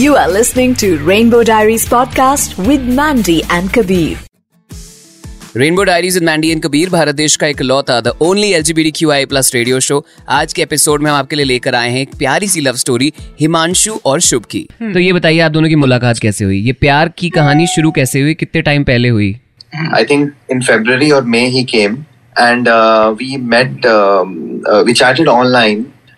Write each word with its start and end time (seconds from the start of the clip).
You 0.00 0.12
are 0.16 0.28
listening 0.28 0.74
to 0.76 0.88
Rainbow 1.06 1.38
Diaries 1.44 1.82
podcast 1.86 2.52
with 2.66 2.84
Mandy 2.98 3.34
and 3.54 3.72
Kabir. 3.72 4.18
Rainbow 5.56 5.82
diaries 5.84 6.14
with 6.14 6.22
Mandy 6.24 6.50
and 6.50 6.62
Kabir 6.62 6.90
Bharat 6.90 7.14
देश 7.14 7.36
का 7.36 7.46
एक 7.46 7.60
लौता 7.62 8.00
the 8.00 8.12
only 8.22 8.52
L 8.52 8.62
G 8.62 8.90
Q 8.90 9.10
I 9.10 9.24
plus 9.32 9.50
radio 9.54 9.80
show 9.80 10.04
आज 10.28 10.52
के 10.52 10.62
episode 10.62 11.02
में 11.02 11.10
हम 11.10 11.16
आपके 11.16 11.36
लिए 11.36 11.44
लेकर 11.44 11.74
आए 11.74 11.90
हैं 11.90 12.00
एक 12.00 12.14
प्यारी 12.18 12.48
सी 12.48 12.60
लव 12.60 12.76
स्टोरी 12.76 13.12
हिमांशु 13.40 13.98
और 14.06 14.20
शुभ 14.20 14.44
की 14.50 14.66
तो 14.82 14.98
ये 14.98 15.12
बताइए 15.12 15.40
आप 15.40 15.52
दोनों 15.52 15.68
की 15.68 15.76
मुलाकात 15.76 16.18
कैसे 16.18 16.44
हुई 16.44 16.60
ये 16.60 16.72
प्यार 16.86 17.08
की 17.18 17.30
कहानी 17.30 17.66
शुरू 17.74 17.90
कैसे 17.90 18.20
हुई 18.20 18.34
कितने 18.44 18.62
टाइम 18.62 18.84
पहले 18.84 19.08
हुई 19.08 19.34
I 19.98 20.04
think 20.04 20.54
in 20.54 20.62
February 20.62 21.12
or 21.12 21.22
May 21.36 21.44
he 21.50 21.64
came 21.64 21.98
and 22.36 22.68
uh, 22.68 23.14
we 23.20 23.36
met. 23.36 23.84
Um, 23.86 24.62
uh, 24.64 24.82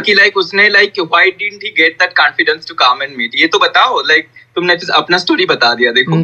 कि 0.05 0.13
लाइक 0.13 0.37
उसने 0.37 0.67
like 0.69 0.99
why 1.01 1.31
didn't 1.31 1.63
he 1.63 1.69
get 1.77 1.97
that 1.99 2.13
confidence 2.17 2.67
to 2.67 2.75
come 2.75 3.01
and 3.03 3.15
meet 3.17 3.35
ये 3.35 3.47
तो 3.47 3.59
बताओ 3.59 4.01
लाइक 4.01 4.27
तुमने 4.57 4.75
तो 4.83 4.93
अपना 5.01 5.17
स्टोरी 5.25 5.45
बता 5.55 5.73
दिया 5.81 5.91
देखो 5.97 6.21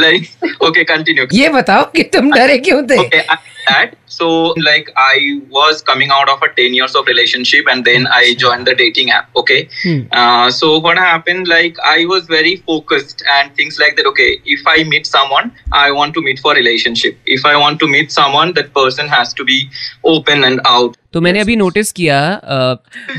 लाइक 0.00 0.62
ओके 0.68 0.84
कंटिन्यू 0.92 1.26
ये 1.40 1.48
बताओ 1.58 1.90
कि 1.96 2.02
तुम 2.16 2.30
डरे 2.32 2.58
क्यों 2.68 2.82
थे 2.90 3.02
okay 3.04 3.26
that 3.66 3.92
so 4.14 4.26
like 4.64 4.88
i 5.02 5.40
was 5.50 5.78
coming 5.90 6.10
out 6.16 6.30
of 6.32 6.42
a 6.46 6.48
10 6.56 6.74
years 6.78 6.96
of 7.00 7.06
relationship 7.10 7.70
and 7.74 7.86
then 7.90 8.06
i 8.16 8.34
joined 8.42 8.68
the 8.70 8.74
dating 8.80 9.12
app 9.18 9.38
okay 9.42 9.56
hmm. 9.76 10.00
uh, 10.22 10.50
so 10.56 10.70
what 10.86 11.00
happened 11.04 11.48
like 11.52 11.80
i 11.92 12.04
was 12.10 12.26
very 12.32 12.52
focused 12.72 13.24
and 13.36 13.54
things 13.60 13.78
like 13.84 13.96
that 14.00 14.10
okay 14.10 14.28
if 14.56 14.68
i 14.74 14.76
meet 14.90 15.08
someone 15.12 15.50
i 15.84 15.86
want 16.00 16.16
to 16.18 16.24
meet 16.28 16.44
for 16.46 16.54
relationship 16.60 17.32
if 17.38 17.48
i 17.52 17.54
want 17.62 17.80
to 17.84 17.88
meet 17.94 18.12
someone 18.18 18.54
that 18.60 18.70
person 18.80 19.08
has 19.08 19.34
to 19.40 19.48
be 19.52 19.58
open 20.14 20.46
and 20.50 20.62
out 20.74 21.00
तो 21.14 21.20
मैंने 21.20 21.40
अभी 21.40 21.54
notice 21.56 21.92
किया 21.92 22.16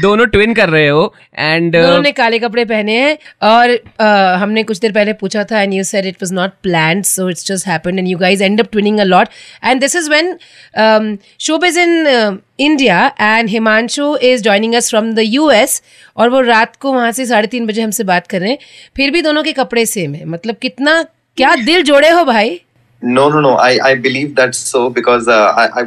दोनों 0.02 0.26
twin 0.32 0.54
कर 0.54 0.70
रहे 0.70 0.88
हो 0.88 1.04
and 1.36 1.76
दोनों 1.76 2.02
ने 2.02 2.12
काले 2.12 2.40
कपड़े 2.40 2.66
पहने 2.66 2.98
हैं 3.02 3.18
और 3.50 3.70
अ, 3.70 4.38
हमने 4.56 4.64
कुछ 4.64 4.80
देर 4.80 4.92
पहले 4.92 5.14
पूछा 5.14 5.44
था 5.44 5.62
and 5.62 5.74
you 5.74 5.84
said 5.84 6.06
it 6.06 6.16
was 6.24 6.32
not 6.34 6.52
planned 6.64 7.06
so 7.06 7.30
it's 7.30 7.46
just 7.48 7.68
happened 7.68 8.00
and 8.00 8.08
you 8.08 8.18
guys 8.18 8.42
end 8.42 8.60
up 8.60 8.72
twinning 8.72 9.00
a 9.00 9.04
lot 9.04 9.28
and 9.64 9.82
this 9.82 9.96
is 9.96 10.10
when 10.10 11.18
Shubh 11.40 11.64
is 11.64 11.80
in 11.80 12.40
India 12.60 13.00
and 13.22 13.50
Himanshu 13.50 14.16
is 14.24 14.42
joining 14.42 14.76
us 14.76 14.90
from 14.90 15.14
the 15.14 15.20
US 15.20 15.82
और 16.18 16.30
वो 16.30 16.42
रात 16.42 16.76
को 16.76 16.94
वहाँ 16.94 17.12
से 17.12 17.26
साढ़े 17.26 17.48
तीन 17.48 17.66
बजे 17.66 17.82
हमसे 17.82 18.04
बात 18.04 18.28
कर 18.28 18.40
रहे 18.42 18.50
हैं। 18.50 18.58
फिर 18.96 19.12
भी 19.12 19.22
दोनों 19.22 19.44
के 19.44 19.54
कपड़े 19.54 19.86
सेम 19.86 20.14
है। 20.14 20.26
मतलब 20.26 20.56
कितना 20.62 21.02
क्या 21.38 21.56
दिल 21.56 21.84
जोड़े 21.84 22.10
हो 22.10 22.24
भाई? 22.26 22.62
No 23.06 23.30
no 23.30 23.40
no 23.42 23.56
I 23.58 23.78
I 23.78 23.96
believe 23.96 24.36
that's 24.40 24.66
so 24.72 24.90
because 24.90 25.30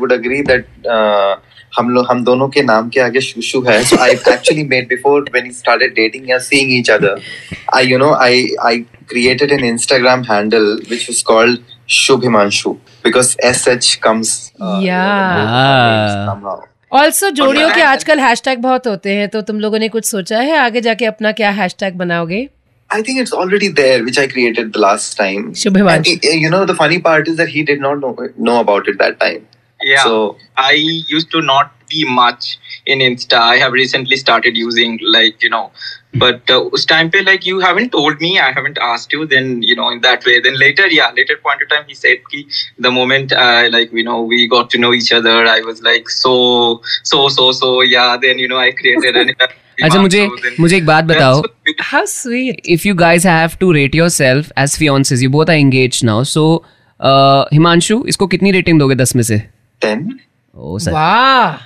would 0.01 0.15
agree 0.19 0.43
that 0.49 0.65
uh, 0.95 1.33
हम 1.79 1.91
लोग 1.91 2.07
हम 2.11 2.23
दोनों 2.25 2.49
के 2.49 2.63
नाम 2.63 2.89
के 2.89 3.01
आगे 3.01 3.21
शुशु 3.21 3.61
है 3.69 3.83
so 3.85 3.97
I 4.03 4.13
actually 4.13 4.65
made 4.69 4.89
before 4.89 5.23
when 5.33 5.45
he 5.47 5.53
started 5.53 5.95
dating 5.95 6.31
या 6.31 6.39
seeing 6.49 6.73
each 6.79 6.91
other 6.91 7.21
I 7.75 7.87
you 7.87 7.99
know 7.99 8.13
I 8.15 8.47
I 8.67 8.79
created 9.11 9.53
an 9.53 9.65
Instagram 9.65 10.23
handle 10.31 10.67
which 10.89 11.07
was 11.11 11.23
called 11.29 11.59
Shubh 12.01 12.25
Himanshu 12.25 12.73
because 13.05 13.37
S 13.47 13.67
H 13.69 13.95
comes 14.03 14.35
या 14.83 15.03
ऑल्सो 16.93 17.31
जोड़ियों 17.31 17.71
के 17.71 17.81
आजकल 17.83 18.21
hashtag 18.21 18.59
बहुत 18.61 18.87
होते 18.87 19.15
हैं 19.15 19.29
तो 19.29 19.41
तुम 19.49 19.61
लोगों 19.61 19.79
ने 19.79 19.89
कुछ 19.89 20.05
सोचा 20.05 20.39
है 20.41 20.57
आगे 20.59 20.81
जाके 20.81 21.05
अपना 21.07 21.33
क्या 21.41 21.51
हैशटैग 21.59 21.97
बनाओगे 21.97 22.49
I 22.91 23.03
think 23.03 23.21
it's 23.21 23.33
already 23.35 23.69
there, 23.69 24.03
which 24.03 24.19
I 24.19 24.27
created 24.27 24.73
the 24.73 24.79
last 24.79 25.17
time. 25.17 25.53
Shubhavan. 25.53 26.07
You 26.25 26.49
know, 26.49 26.65
the 26.65 26.75
funny 26.75 26.99
part 26.99 27.29
is 27.29 27.37
that 27.37 27.51
he 27.51 27.63
did 27.63 27.83
not 27.83 28.01
know, 28.01 28.17
know 28.39 28.61
about 28.61 28.89
it 28.89 28.99
that 28.99 29.21
time. 29.21 29.43
Yeah 29.83 30.03
So 30.03 30.37
I 30.57 30.73
used 30.73 31.31
to 31.33 31.41
not 31.41 31.73
be 31.89 32.05
much 32.05 32.59
in 32.87 32.99
Insta. 32.99 33.39
I 33.39 33.57
have 33.57 33.73
recently 33.73 34.17
started 34.17 34.57
using 34.57 34.99
like 35.03 35.43
you 35.43 35.51
know, 35.51 35.71
but 36.15 36.51
uh, 36.51 36.67
us 36.69 36.85
time 36.85 37.11
pe 37.11 37.23
like 37.23 37.47
you 37.47 37.61
haven't 37.61 37.91
told 37.91 38.21
me, 38.21 38.39
I 38.39 38.53
haven't 38.53 38.79
asked 38.79 39.13
you. 39.13 39.27
Then 39.27 39.63
you 39.63 39.77
know 39.77 39.91
in 39.91 40.01
that 40.03 40.25
way. 40.25 40.41
Then 40.41 40.59
later, 40.59 40.87
yeah, 40.89 41.11
later 41.17 41.37
point 41.37 41.63
of 41.63 41.69
time 41.69 41.85
he 41.87 41.95
said 41.95 42.19
ki 42.31 42.47
the 42.79 42.91
moment 42.91 43.33
uh, 43.33 43.69
like 43.71 43.93
you 43.93 44.05
know 44.05 44.23
we 44.23 44.49
got 44.49 44.71
to 44.71 44.79
know 44.79 44.93
each 44.93 45.13
other, 45.13 45.47
I 45.47 45.61
was 45.61 45.83
like 45.83 46.11
so 46.11 46.83
so 47.03 47.29
so 47.29 47.53
so 47.53 47.81
yeah. 47.83 48.17
Then 48.17 48.39
you 48.39 48.49
know 48.49 48.59
I 48.59 48.73
created 48.73 49.17
an. 49.17 49.35
अच्छा 49.83 50.01
मुझे 50.01 50.29
मुझे 50.61 50.77
एक 50.77 50.87
बात 50.87 51.05
बताओ 51.05 51.43
how 51.91 52.07
sweet 52.07 52.67
if 52.75 52.87
you 52.87 52.95
guys 53.01 53.27
have 53.31 53.53
to 53.61 53.69
rate 53.77 53.95
yourself 53.99 54.49
as 54.63 54.75
fiancés 54.81 55.23
you 55.23 55.31
both 55.37 55.53
are 55.55 55.59
engaged 55.59 56.05
now 56.09 56.17
so 56.31 56.43
uh, 57.11 57.45
Himanshu 57.53 58.03
इसको 58.09 58.27
कितनी 58.27 58.51
rating 58.51 58.79
दोगे 58.79 58.95
दस 58.95 59.15
में 59.17 59.23
से 59.23 59.41
then 59.85 60.07
ओ 60.55 60.79
सर 60.85 60.93
वाह 60.93 61.59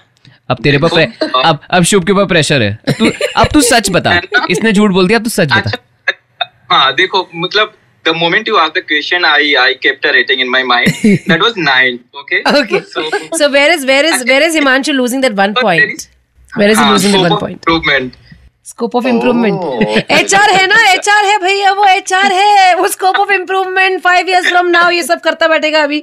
अब 0.51 0.63
तेरे 0.63 0.79
पर 0.79 1.01
अब 1.45 1.61
अब 1.79 1.83
शुभ 1.91 2.05
के 2.07 2.13
ऊपर 2.13 2.27
प्रेशर 2.33 2.63
है 2.63 2.95
तू 2.99 3.11
अब 3.41 3.47
तू 3.53 3.61
सच 3.69 3.91
बता 3.91 4.21
इसने 4.51 4.73
झूठ 4.73 4.91
बोल 4.99 5.07
दिया 5.09 5.19
तू 5.27 5.31
सच 5.31 5.53
बता 5.53 5.71
अच्छा 6.09 6.51
हाँ 6.73 6.93
देखो 6.97 7.29
मतलब 7.35 7.73
the 8.05 8.13
moment 8.21 8.49
you 8.51 8.57
asked 8.61 8.75
the 8.77 8.83
question 8.91 9.25
I 9.27 9.43
I 9.65 9.75
kept 9.83 10.07
a 10.11 10.13
rating 10.15 10.41
in 10.45 10.49
my 10.55 10.63
mind 10.71 11.03
that 11.33 11.43
was 11.47 11.59
nine 11.67 11.99
okay 12.23 12.41
Okay. 12.61 12.81
so 12.95 13.05
So 13.41 13.49
where 13.57 13.69
is 13.75 13.85
where 13.91 14.09
is 14.09 14.25
where 14.31 14.47
is 14.49 14.57
Himanshu 14.61 14.95
losing 15.01 15.23
that 15.27 15.37
one 15.43 15.55
point? 15.61 15.93
is- 16.01 16.09
Where 16.61 16.71
is 16.73 16.79
he 16.81 16.85
हाँ, 16.85 16.93
losing 16.95 17.13
the 17.17 17.21
one 17.27 17.37
point? 17.43 17.61
improvement 17.61 18.19
Scope 18.71 18.95
of 18.99 19.07
improvement. 19.11 19.63
Oh. 19.69 19.95
HR 20.17 20.49
है 20.57 20.67
ना 20.73 20.77
HR 20.97 21.23
है 21.29 21.39
भैया 21.45 21.71
वो 21.79 21.87
HR 21.93 22.27
है 22.33 22.75
वो 22.81 22.89
scope 22.97 23.17
of 23.23 23.31
improvement 23.37 24.03
five 24.09 24.29
years 24.33 24.51
from 24.51 24.71
now 24.75 24.85
ये 24.97 25.03
सब 25.13 25.21
करता 25.29 25.49
बैठेगा 25.55 25.83
अभी 25.85 26.03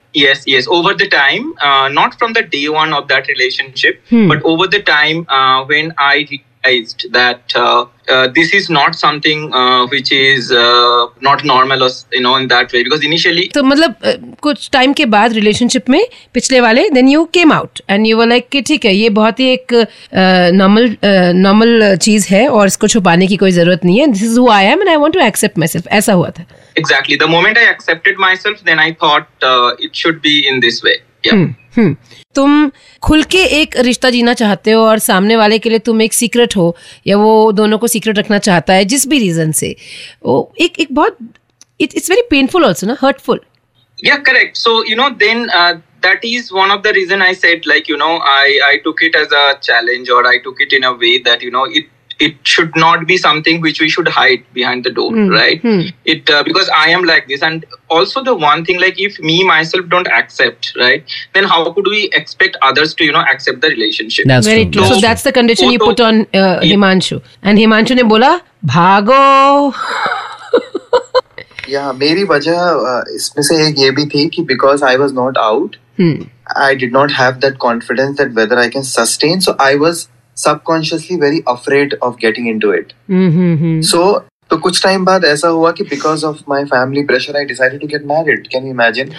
yes 0.13 0.43
yes 0.45 0.67
over 0.67 0.93
the 0.93 1.07
time 1.07 1.53
uh, 1.61 1.89
not 1.89 2.17
from 2.19 2.33
the 2.33 2.43
day 2.43 2.67
one 2.69 2.93
of 2.93 3.07
that 3.07 3.27
relationship 3.27 4.01
hmm. 4.09 4.27
but 4.27 4.43
over 4.43 4.67
the 4.67 4.81
time 4.81 5.25
uh, 5.29 5.65
when 5.65 5.93
I 5.97 6.27
realized 6.63 7.05
that 7.11 7.55
uh, 7.55 7.85
uh, 8.07 8.27
this 8.27 8.53
is 8.53 8.69
not 8.69 8.95
something 8.95 9.53
uh, 9.53 9.87
which 9.87 10.11
is 10.11 10.51
uh, 10.51 11.07
not 11.21 11.43
normal 11.43 11.83
or 11.83 11.89
you 12.11 12.21
know 12.21 12.35
in 12.35 12.47
that 12.47 12.71
way 12.73 12.83
because 12.83 13.03
initially 13.03 13.47
तो 13.53 13.63
मतलब 13.63 13.95
uh, 14.03 14.37
कुछ 14.41 14.69
time 14.73 14.93
के 14.93 15.05
बाद 15.05 15.33
relationship 15.33 15.89
में 15.89 16.05
पिछले 16.33 16.61
वाले 16.61 16.89
then 16.89 17.09
you 17.09 17.23
came 17.33 17.53
out 17.53 17.81
and 17.89 18.07
you 18.07 18.17
were 18.17 18.27
like 18.27 18.49
कि 18.51 18.61
ठीक 18.61 18.85
है 18.85 18.93
ये 18.95 19.09
बहुत 19.09 19.39
ही 19.39 19.51
एक 19.53 19.73
नॉर्मल 20.53 20.95
नॉर्मल 21.35 21.95
चीज़ 22.01 22.27
है 22.29 22.47
और 22.47 22.67
इसको 22.67 22.87
छुपाने 22.87 23.27
की 23.27 23.37
कोई 23.37 23.51
ज़रूरत 23.51 23.85
नहीं 23.85 23.99
है 23.99 24.07
this 24.11 24.23
is 24.23 24.39
who 24.39 24.49
I 24.51 24.65
am 24.65 24.81
and 24.81 24.89
I 24.89 24.95
want 24.95 25.13
to 25.13 25.19
accept 25.25 25.57
myself 25.67 25.87
ऐसा 25.99 26.13
हुआ 26.13 26.29
था 26.29 26.45
exactly. 26.75 27.15
The 27.15 27.27
moment 27.27 27.57
i 27.57 27.63
accepted 27.69 28.17
myself 28.17 28.63
then 28.63 28.79
i 28.79 28.91
thought 28.93 29.27
uh, 29.43 29.75
it 29.79 29.95
should 29.95 30.21
be 30.21 30.35
in 30.47 30.59
this 30.59 30.83
way. 30.83 30.97
Yeah. 31.23 31.33
Hmm. 31.33 31.49
Hmm. 31.75 31.95
तुम 32.35 32.71
खुल 33.03 33.23
के 33.31 33.43
एक 33.59 33.75
रिश्ता 33.77 34.09
जीना 34.09 34.33
चाहते 34.33 34.71
हो 34.71 34.81
और 34.85 34.99
सामने 34.99 35.35
वाले 35.35 35.59
के 35.59 35.69
लिए 35.69 35.79
तुम 35.87 36.01
एक 36.01 36.13
सीक्रेट 36.13 36.55
हो 36.57 36.75
या 37.07 37.17
वो 37.17 37.51
दोनों 37.51 37.77
को 37.77 37.87
सीक्रेट 37.87 38.19
रखना 38.19 38.37
चाहता 38.47 38.73
है 38.73 38.85
जिस 38.85 39.07
भी 39.07 39.19
रीजन 39.19 39.51
से। 39.51 39.75
वो 40.25 40.53
एक 40.61 40.79
एक 40.79 40.87
बहुत 40.91 41.17
it 41.81 41.95
it's 41.95 42.09
very 42.09 42.21
painful 42.29 42.65
also 42.65 42.87
ना? 42.87 42.97
हर्टफुल 43.01 43.41
या 44.05 44.15
correct 44.27 44.57
so 44.57 44.83
you 44.89 44.95
know 44.95 45.09
then 45.25 45.45
that 46.05 46.25
is 46.25 46.49
one 46.53 46.71
of 46.71 46.81
the 46.81 46.93
reason 46.95 47.21
I 47.21 47.33
said 47.35 47.67
like 47.67 47.89
you 47.89 47.97
know 47.97 48.17
I 48.29 48.57
I 48.69 48.77
took 48.85 49.03
it 49.03 49.15
as 49.15 49.33
a 49.33 49.51
challenge 49.63 50.09
और 50.09 50.27
I 50.27 50.37
took 50.45 50.61
it 50.61 50.73
in 50.73 50.83
a 50.83 50.91
way 51.03 51.17
that 51.29 51.43
you 51.43 51.51
know 51.51 51.65
it 51.77 51.89
it 52.24 52.36
should 52.50 52.76
not 52.80 53.02
be 53.08 53.16
something 53.22 53.58
which 53.64 53.78
we 53.82 53.86
should 53.94 54.06
hide 54.08 54.44
behind 54.58 54.84
the 54.84 54.90
door 54.98 55.08
right 55.32 55.64
it 56.12 56.30
uh, 56.30 56.42
because 56.44 56.70
i 56.76 56.84
am 56.92 57.02
like 57.08 57.26
this 57.32 57.42
and 57.48 57.66
also 57.96 58.22
the 58.28 58.34
one 58.44 58.62
thing 58.68 58.78
like 58.84 59.02
if 59.06 59.18
me 59.30 59.34
myself 59.50 59.90
don't 59.94 60.08
accept 60.18 60.70
right 60.82 61.12
then 61.34 61.48
how 61.50 61.58
could 61.74 61.90
we 61.94 62.00
expect 62.20 62.56
others 62.70 62.94
to 63.00 63.08
you 63.08 63.16
know 63.16 63.24
accept 63.34 63.60
the 63.66 63.72
relationship 63.74 64.30
That's 64.32 64.48
very 64.48 64.64
true. 64.64 64.72
True 64.72 64.84
so 64.84 64.94
So, 64.94 65.00
that's 65.02 65.26
the 65.26 65.32
condition 65.40 65.66
वो 65.66 65.72
you 65.72 65.78
तो- 65.78 65.88
put 65.88 66.00
on 66.06 66.24
Himanshu 66.64 67.20
and 67.44 67.58
Himanshu 67.58 67.94
ने 67.94 68.02
बोला 68.14 68.34
भागो 68.76 69.20
या 71.70 71.92
मेरी 71.92 72.24
वजह 72.24 72.58
uh, 72.90 73.02
इसमें 73.16 73.42
से 73.42 73.66
एक 73.68 73.78
ये 73.78 73.90
भी 73.90 74.06
थी 74.14 74.28
कि 74.34 74.42
because 74.54 74.82
I 74.90 74.96
was 74.96 75.14
not 75.14 75.38
out 75.48 75.76
Hmm. 76.00 76.16
I 76.62 76.72
did 76.80 76.90
not 76.94 77.12
have 77.18 77.36
that 77.42 77.54
confidence 77.60 78.18
that 78.18 78.34
whether 78.38 78.56
I 78.62 78.66
can 78.72 78.82
sustain. 78.88 79.40
So 79.44 79.52
I 79.66 79.68
subconsciously 80.43 81.17
very 81.23 81.41
afraid 81.55 81.95
of 82.01 82.19
getting 82.25 82.51
into 82.53 82.75
it. 82.81 82.93
Mm-hmm. 83.09 83.81
So 83.93 84.03
तो 84.49 84.57
कुछ 84.59 84.81
टाइम 84.83 85.03
बाद 85.05 85.25
ऐसा 85.25 85.47
हुआ 85.47 85.71
कि 85.71 85.83
because 85.89 86.25
of 86.25 86.37
my 86.49 86.63
family 86.71 87.03
pressure 87.11 87.35
I 87.37 87.45
decided 87.45 87.81
to 87.81 87.87
get 87.87 88.05
married 88.05 88.47
can 88.53 88.65
you 88.65 88.71
imagine 88.71 89.11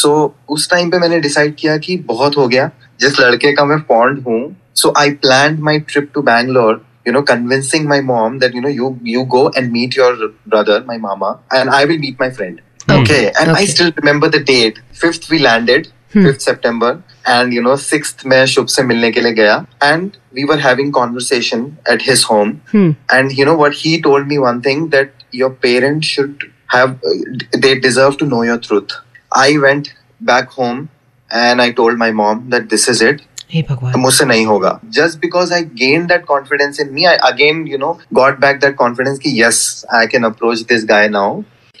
so 0.00 0.12
उस 0.50 0.68
time 0.70 0.90
पे 0.90 0.98
मैंने 0.98 1.18
decide 1.20 1.54
किया 1.58 1.76
कि 1.86 1.96
बहुत 2.12 2.36
हो 2.36 2.46
गया 2.48 2.70
जिस 3.00 3.20
लड़के 3.20 3.52
का 3.56 3.64
मैं 3.64 3.78
फॉन्ड 3.88 4.22
हूँ 4.28 4.40
so 4.82 4.92
I 4.98 5.10
plan 5.24 5.58
my 5.68 5.80
trip 5.90 6.10
to 6.14 6.22
Bangalore 6.30 6.84
you 7.08 7.12
know 7.14 7.20
convincing 7.28 7.84
my 7.90 7.96
mom 8.06 8.34
that 8.40 8.56
you 8.56 8.62
know 8.62 8.70
you 8.78 8.88
you 9.10 9.20
go 9.34 9.38
and 9.58 9.70
meet 9.74 9.94
your 9.98 10.08
brother 10.54 10.74
my 10.88 10.96
mama 11.04 11.30
and 11.58 11.70
i 11.76 11.78
will 11.90 12.00
meet 12.02 12.18
my 12.22 12.28
friend 12.38 12.58
okay 12.88 12.96
okay. 12.96 13.20
and 13.28 13.52
okay. 13.52 13.60
i 13.60 13.68
still 13.74 13.92
remember 14.00 14.30
the 14.34 14.40
date 14.50 14.80
5th 15.04 15.30
we 15.34 15.38
landed 15.44 15.88
5th 16.16 16.40
September 16.48 16.90
and 17.36 17.52
you 17.54 17.62
know 17.64 17.74
6th 17.86 18.24
मैं 18.32 18.44
शुभ 18.54 18.66
से 18.74 18.82
मिलने 18.90 19.10
के 19.12 19.20
लिए 19.20 19.32
गया 19.38 19.56
and 19.88 20.14
we 20.38 20.44
were 20.50 20.58
having 20.66 20.92
conversation 20.98 21.64
at 21.94 22.04
his 22.10 22.22
home 22.32 22.52
Hmm. 22.74 22.90
and 23.16 23.34
you 23.40 23.46
know 23.48 23.56
what 23.62 23.74
he 23.80 23.92
told 24.06 24.30
me 24.32 24.38
one 24.44 24.60
thing 24.68 24.84
that 24.94 25.24
your 25.40 25.50
parents 25.66 26.12
should 26.16 26.46
have 26.74 26.94
they 27.64 27.72
deserve 27.88 28.16
to 28.22 28.28
know 28.34 28.42
your 28.50 28.58
truth 28.68 28.94
I 29.44 29.48
went 29.64 29.90
back 30.30 30.54
home 30.60 30.80
and 31.30 31.62
I 31.62 31.70
told 31.82 31.98
my 32.04 32.10
mom 32.20 32.44
that 32.54 32.70
this 32.74 32.88
is 32.94 33.02
it 33.10 33.24
हे 33.52 33.62
मुझसे 33.98 34.24
नहीं 34.24 34.44
होगा 34.46 34.70
just 35.00 35.20
because 35.20 35.52
I 35.58 35.60
gained 35.82 36.10
that 36.14 36.24
confidence 36.30 36.80
in 36.84 36.90
me 36.96 37.06
I 37.12 37.14
again 37.28 37.60
you 37.74 37.78
know 37.84 37.92
got 38.20 38.40
back 38.46 38.58
that 38.64 38.76
confidence 38.80 39.18
कि 39.26 39.34
yes 39.42 39.60
I 40.00 40.06
can 40.14 40.26
approach 40.30 40.64
this 40.72 40.84
guy 40.94 41.02
now 41.18 41.28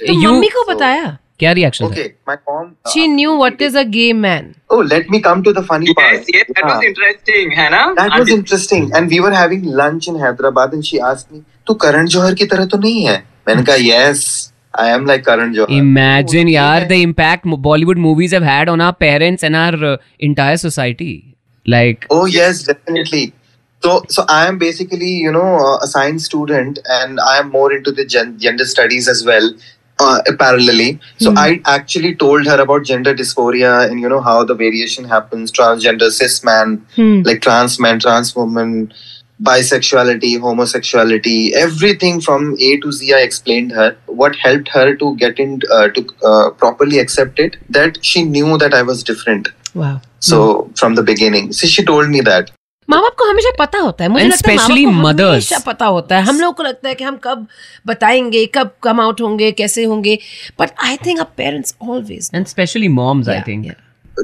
तो 0.00 0.12
You- 0.12 0.32
mummy 0.32 0.48
को 0.54 0.64
बताया 0.72 1.16
क्या 1.40 1.52
reaction 1.58 1.86
था 1.86 1.90
okay 1.90 2.06
my 2.30 2.36
mom 2.48 2.64
uh, 2.68 2.90
she 2.92 3.02
knew 3.14 3.34
what 3.42 3.60
is 3.68 3.76
a 3.82 3.84
gay 3.96 4.12
man 4.24 4.46
oh 4.76 4.78
let 4.92 5.08
me 5.14 5.20
come 5.28 5.42
to 5.48 5.52
the 5.58 5.62
funny 5.70 5.94
part 6.00 6.14
Yes, 6.16 6.26
yes, 6.36 6.50
that 6.54 6.62
Yeah. 6.64 6.74
was 6.74 6.86
interesting, 6.90 7.52
है 7.60 7.68
ना? 7.76 7.82
That 8.00 8.16
was 8.18 8.28
And- 8.28 8.34
interesting. 8.38 8.86
And 9.00 9.14
we 9.16 9.20
were 9.26 9.32
having 9.38 9.66
lunch 9.82 10.08
in 10.12 10.20
Hyderabad 10.24 10.76
and 10.78 10.86
she 10.90 11.00
asked 11.12 11.32
me, 11.36 11.42
तू 11.66 11.74
करण 11.86 12.06
जौहर 12.16 12.34
की 12.42 12.46
तरह 12.54 12.66
तो 12.74 12.78
नहीं 12.86 13.04
है 13.06 13.16
मैंने 13.48 13.62
कहा 13.70 13.76
yes 13.88 14.28
I 14.80 14.86
am 14.96 15.06
like 15.10 15.22
Karan 15.26 15.54
Johar. 15.54 15.70
Imagine, 15.76 16.46
तो 16.48 16.52
yaar, 16.54 16.88
the 16.90 16.96
impact 17.04 17.46
Bollywood 17.68 18.00
movies 18.08 18.34
have 18.36 18.44
had 18.48 18.68
on 18.72 18.82
our 18.88 18.94
parents 19.04 19.46
and 19.48 19.56
our 19.60 19.78
uh, 19.92 19.96
entire 20.28 20.58
society. 20.64 21.08
Like, 21.74 22.06
Oh 22.16 22.26
yes, 22.34 22.60
definitely. 22.68 23.22
So, 23.86 23.94
so 24.16 24.24
I 24.28 24.46
am 24.50 24.58
basically, 24.58 25.08
you 25.24 25.32
know, 25.38 25.48
uh, 25.64 25.78
a 25.86 25.88
science 25.94 26.24
student, 26.30 26.78
and 26.98 27.18
I 27.24 27.38
am 27.40 27.50
more 27.56 27.72
into 27.78 27.92
the 27.98 28.04
gen- 28.14 28.38
gender 28.44 28.64
studies 28.74 29.08
as 29.14 29.24
well, 29.24 29.50
uh, 29.98 30.20
parallelly. 30.42 31.00
So 31.18 31.34
I 31.36 31.60
actually 31.66 32.14
told 32.14 32.46
her 32.46 32.60
about 32.60 32.84
gender 32.84 33.14
dysphoria 33.14 33.88
and 33.90 34.00
you 34.00 34.08
know 34.08 34.20
how 34.20 34.44
the 34.44 34.54
variation 34.54 35.04
happens: 35.04 35.52
transgender, 35.52 36.10
cis 36.10 36.42
man, 36.44 36.86
Hmm. 36.96 37.22
like 37.22 37.40
trans 37.42 37.78
man, 37.80 37.98
trans 38.00 38.34
woman, 38.36 38.92
bisexuality, 39.42 40.38
homosexuality, 40.40 41.54
everything 41.54 42.20
from 42.20 42.56
A 42.60 42.80
to 42.80 42.92
Z. 42.92 43.12
I 43.14 43.20
explained 43.20 43.72
her 43.72 43.96
what 44.06 44.36
helped 44.36 44.68
her 44.68 44.94
to 44.96 45.16
get 45.16 45.38
in 45.38 45.60
uh, 45.70 45.88
to 45.88 46.06
uh, 46.24 46.50
properly 46.50 46.98
accept 46.98 47.38
it. 47.38 47.56
That 47.68 48.04
she 48.04 48.24
knew 48.24 48.58
that 48.58 48.74
I 48.74 48.82
was 48.82 49.02
different. 49.12 49.48
wow 49.74 49.96
So 50.26 50.70
from 50.80 50.94
the 50.98 51.02
beginning, 51.08 51.52
so 51.52 51.66
she 51.66 51.84
told 51.84 52.08
me 52.14 52.20
that. 52.22 52.50
माँ 52.90 53.00
बाप 53.02 53.14
को 53.18 53.24
हमेशा 53.30 53.50
पता 53.58 53.78
होता 53.78 54.04
है। 54.04 54.10
मुझे 54.10 54.24
And 54.24 54.32
लगता 54.32 54.50
है 54.50 54.56
माँ 54.56 54.64
especially 54.64 54.84
बाप 54.86 54.94
को 54.94 55.08
mothers. 55.08 55.32
हमेशा 55.32 55.58
पता 55.66 55.86
होता 55.86 56.16
है। 56.16 56.22
हम 56.22 56.40
लोग 56.40 56.54
को 56.56 56.62
लगता 56.62 56.88
है 56.88 56.94
कि 56.94 57.04
हम 57.04 57.16
कब 57.24 57.46
बताएँगे 57.86 58.46
कब 58.46 58.70
कम 58.82 59.00
आउट 59.00 59.20
होंगे 59.20 59.50
कैसे 59.52 59.84
होंगे। 59.84 60.18
But 60.60 60.70
I 60.84 60.96
think 61.06 61.20
a 61.20 61.26
parents 61.36 61.74
always 61.82 62.30
and 62.34 62.46
especially 62.46 62.90
moms, 62.96 63.28
I 63.28 63.42
think. 63.50 63.68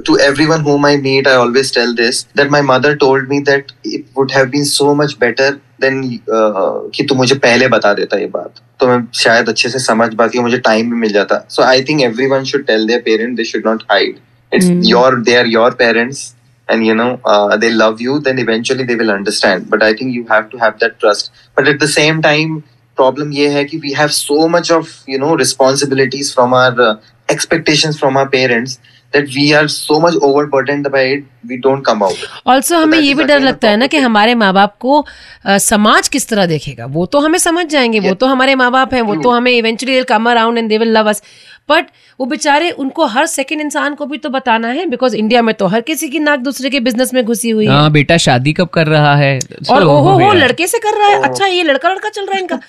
to 0.06 0.14
everyone 0.19 0.62
whom 0.62 0.84
I 0.84 0.96
meet, 0.96 1.26
I 1.26 1.34
always 1.40 1.70
tell 1.70 1.94
this 1.94 2.26
that 2.38 2.49
my 2.50 2.61
mother 2.70 2.90
told 2.96 3.28
me 3.28 3.37
that 3.49 3.69
it 3.84 4.06
would 4.16 4.32
have 4.32 4.50
been 4.55 4.64
so 4.64 4.94
much 5.00 5.12
better 5.19 5.49
than 5.84 6.00
uh, 6.38 6.90
कि 6.94 7.05
तू 7.08 7.14
मुझे 7.14 7.34
पहले 7.34 7.69
बता 7.69 7.93
देता 7.94 8.17
ये 8.19 8.26
बात। 8.26 8.60
तो 8.81 8.87
मैं 8.87 8.99
शायद 9.14 9.49
अच्छे 9.49 9.69
से 9.69 9.78
समझ 9.78 10.14
पाती 10.14 10.38
मुझे 10.38 10.58
टाइम 10.58 10.90
भी 10.90 10.96
मिल 10.96 11.12
जाता। 11.12 11.38
So 11.50 11.62
I 11.62 11.82
think 11.82 12.00
everyone 12.26 12.44
should 12.44 12.64
tell 12.67 12.87
their 12.87 13.00
parent 13.00 13.37
they 13.37 13.44
should 13.44 13.67
not 13.67 13.82
hide 13.90 14.19
it's 14.52 14.70
your 14.88 15.20
they 15.20 15.37
are 15.37 15.46
your 15.46 15.70
parents 15.70 16.34
and 16.69 16.87
you 16.88 16.94
know 16.99 17.08
uh, 17.32 17.56
they 17.62 17.69
love 17.78 17.99
you 18.00 18.12
then 18.26 18.38
eventually 18.43 18.84
they 18.90 18.94
will 19.00 19.11
understand 19.14 19.66
but 19.72 19.82
i 19.88 19.93
think 19.96 20.14
you 20.19 20.22
have 20.31 20.46
to 20.52 20.61
have 20.62 20.78
that 20.84 20.94
trust 21.02 21.31
but 21.58 21.69
at 21.72 21.82
the 21.84 21.88
same 21.96 22.22
time 22.26 22.55
problem 22.99 23.32
ये 23.38 23.49
है 23.56 23.64
कि 23.72 23.81
we 23.84 23.93
have 24.00 24.14
so 24.19 24.49
much 24.56 24.70
of 24.78 24.94
you 25.14 25.19
know 25.25 25.34
responsibilities 25.43 26.32
from 26.38 26.56
our 26.62 26.75
uh, 26.88 26.94
expectations 27.28 27.99
from 28.05 28.16
our 28.22 28.28
parents 28.34 28.78
that 29.14 29.28
we 29.34 29.43
are 29.56 29.66
so 29.72 29.96
much 30.05 30.16
overburdened 30.28 30.88
by 30.94 31.02
it 31.16 31.26
we 31.50 31.56
don't 31.66 31.84
come 31.88 32.02
out 32.06 32.22
also 32.55 32.78
हमें 32.78 32.96
that 32.99 33.06
ये 33.06 33.14
भी 33.14 33.25
डर 33.25 33.40
लगता 33.40 33.69
है 33.70 33.76
ना 33.76 33.87
कि. 33.87 33.99
हमारे 34.06 34.34
माँ 34.34 34.52
बाप 34.55 34.76
को 34.81 34.99
अ, 35.46 35.56
समाज 35.67 36.08
किस 36.17 36.28
तरह 36.28 36.46
देखेगा 36.46 36.87
वो 36.96 37.06
तो 37.14 37.20
हमें 37.26 37.38
समझ 37.38 37.67
जाएँगे 37.75 38.00
वो 38.00 38.06
Yeah. 38.08 38.19
तो 38.20 38.26
हमारे 38.26 38.55
माँ 38.62 38.70
बाप 38.72 38.94
हैं 38.94 39.02
वो 39.10 39.14
तो 39.22 39.31
हमें 39.31 39.50
eventually 39.52 40.02
come 40.14 40.31
around 40.31 40.58
and 40.58 40.69
they 40.69 40.78
will 40.78 40.96
love 40.99 41.08
us 41.10 41.22
but 41.69 41.87
वो 42.20 42.26
बेचारे 42.26 42.70
उनको 42.84 43.05
हर 43.16 43.26
सेकंड 43.26 43.61
इंसान 43.61 43.94
को 43.94 44.06
भी 44.06 44.19
तो 44.25 44.31
बताना 44.31 44.69
है 44.78 44.87
बिकॉज़ 44.90 45.16
इंडिया 45.16 45.43
में 45.43 45.55
तो 45.55 45.66
हर 45.75 45.81
किसी 45.90 46.08
की 46.08 46.19
नाक 46.19 46.40
दूसरे 46.49 46.70
के 46.70 46.81
बिज़नेस 46.88 47.14
में 47.14 47.22
घुसी 47.25 47.50
हुई 47.50 47.66
है 47.66 47.72
हाँ 47.72 47.90
बेटा 47.93 48.16
शादी 48.26 48.52
कब 48.61 48.69
कर 48.75 48.87
रहा 48.87 49.14
है 49.16 49.38
और 49.70 49.84
ओहो 49.84 50.19
हो 50.25 50.32
लड़के 50.32 50.66
से 50.66 50.78
कर 50.87 50.99
रहा 50.99 51.08
है 51.08 51.22
अच्छा 51.31 51.46
ये 51.46 51.62
लड़का 51.62 51.93
लड़का 51.93 52.08
चल 52.08 52.26
रहा 52.26 52.37
है 52.37 52.43
इनका 52.43 52.61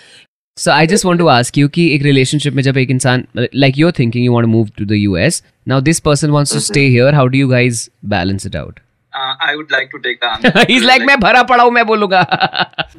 So 0.57 0.71
I 0.73 0.83
just 0.89 1.03
want 1.05 1.19
to 1.21 1.25
ask 1.31 1.57
you 1.59 1.69
कि 1.77 1.85
एक 1.95 2.03
relationship 2.03 2.53
में 2.55 2.61
जब 2.63 2.77
एक 2.77 2.91
इंसान 2.91 3.25
like 3.63 3.79
you're 3.81 3.95
thinking 3.97 4.25
you 4.27 4.35
want 4.35 4.47
to 4.47 4.51
move 4.51 4.69
to 4.81 4.85
the 4.91 4.99
US 5.07 5.39
now 5.71 5.79
this 5.89 5.99
person 6.05 6.35
wants 6.37 6.53
to 6.55 6.59
Mm-hmm. 6.59 6.73
stay 6.73 6.85
here 6.93 7.11
how 7.17 7.25
do 7.33 7.41
you 7.43 7.49
guys 7.53 7.81
balance 8.13 8.47
it 8.51 8.55
out 8.63 8.79
Uh, 8.79 8.84
I 9.14 9.54
would 9.56 9.70
like 9.72 9.90
to 9.90 9.98
take 9.98 10.20
the 10.20 10.28
answer. 10.32 10.64
he's 10.68 10.84
like 10.84 11.02
मैं 11.06 11.18
भरा 11.20 11.42
पड़ा 11.48 11.64
हूँ 11.64 11.70
मैं 11.72 11.84
बोलूँगा 11.86 12.20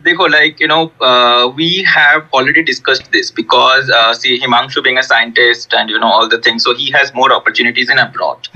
Dekho, 0.08 0.28
like 0.32 0.60
you 0.60 0.68
know, 0.68 0.92
uh, 1.10 1.48
we 1.56 1.84
have 1.84 2.24
already 2.34 2.64
discussed 2.64 3.12
this 3.12 3.30
because 3.32 3.90
uh, 3.90 4.14
see 4.14 4.40
Himanshu 4.42 4.84
being 4.84 4.98
a 4.98 5.04
scientist 5.04 5.74
and 5.74 5.90
you 5.90 6.00
know 6.00 6.08
all 6.08 6.28
the 6.28 6.40
things, 6.48 6.64
so 6.64 6.74
he 6.76 6.90
has 6.92 7.14
more 7.14 7.32
opportunities 7.32 7.90
in 7.90 8.00
abroad, 8.00 8.48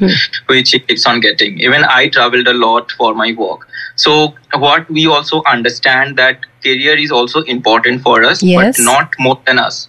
which 0.48 0.72
he 0.72 0.80
keeps 0.80 1.06
on 1.06 1.20
getting. 1.20 1.60
Even 1.60 1.86
I 1.86 2.10
traveled 2.10 2.48
a 2.48 2.54
lot 2.54 2.92
for 2.92 3.14
my 3.14 3.32
work. 3.38 3.68
So 3.96 4.34
what 4.66 4.90
we 4.90 5.06
also 5.08 5.42
understand 5.56 6.18
that 6.18 6.40
career 6.64 6.98
is 6.98 7.12
also 7.12 7.44
important 7.44 8.02
for 8.02 8.24
us, 8.24 8.42
Yes. 8.44 8.78
but 8.78 8.84
not 8.84 9.14
more 9.20 9.40
than 9.46 9.60
us. 9.60 9.88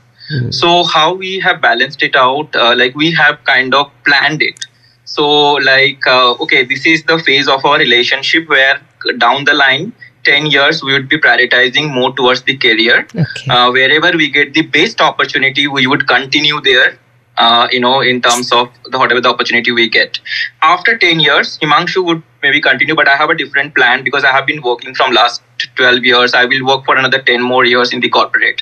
So 0.50 0.84
how 0.84 1.14
we 1.14 1.38
have 1.40 1.60
balanced 1.62 2.02
it 2.02 2.16
out, 2.16 2.54
uh, 2.54 2.74
like 2.76 2.94
we 2.96 3.12
have 3.12 3.42
kind 3.44 3.74
of 3.74 3.90
planned 4.04 4.42
it. 4.42 4.66
so 5.15 5.25
like 5.71 6.05
uh, 6.07 6.33
okay, 6.45 6.63
this 6.65 6.85
is 6.85 7.03
the 7.03 7.19
phase 7.19 7.47
of 7.47 7.65
our 7.65 7.77
relationship 7.77 8.47
where 8.49 8.79
down 9.17 9.45
the 9.45 9.53
line. 9.65 9.93
10 10.23 10.45
years 10.53 10.83
we 10.83 10.93
would 10.93 11.09
be 11.09 11.17
prioritizing 11.17 11.91
more 11.91 12.09
towards 12.17 12.41
the 12.43 12.55
career 12.55 12.97
Okay. 13.21 13.47
uh, 13.49 13.71
wherever 13.71 14.11
we 14.15 14.29
get 14.29 14.53
the 14.57 14.61
best 14.75 15.01
opportunity 15.01 15.63
we 15.67 15.87
would 15.87 16.03
continue 16.07 16.59
there 16.61 16.89
uh, 17.37 17.67
you 17.71 17.79
know 17.79 18.01
in 18.01 18.21
terms 18.21 18.51
of 18.51 18.69
the 18.91 18.99
whatever 18.99 19.19
the 19.27 19.29
opportunity 19.29 19.71
we 19.71 19.89
get 19.89 20.19
after 20.61 20.95
10 21.05 21.21
years 21.27 21.57
himanshu 21.63 22.03
would 22.09 22.21
maybe 22.43 22.61
continue 22.67 22.97
but 23.01 23.07
i 23.07 23.15
have 23.23 23.31
a 23.35 23.37
different 23.41 23.73
plan 23.79 24.03
because 24.09 24.23
i 24.23 24.31
have 24.37 24.45
been 24.51 24.61
working 24.69 24.93
from 25.01 25.11
last 25.19 25.41
12 25.81 26.05
years 26.11 26.35
i 26.35 26.45
will 26.53 26.63
work 26.71 26.85
for 26.91 26.97
another 27.03 27.21
10 27.33 27.41
more 27.53 27.65
years 27.73 27.91
in 27.97 27.99
the 28.07 28.09
corporate 28.19 28.61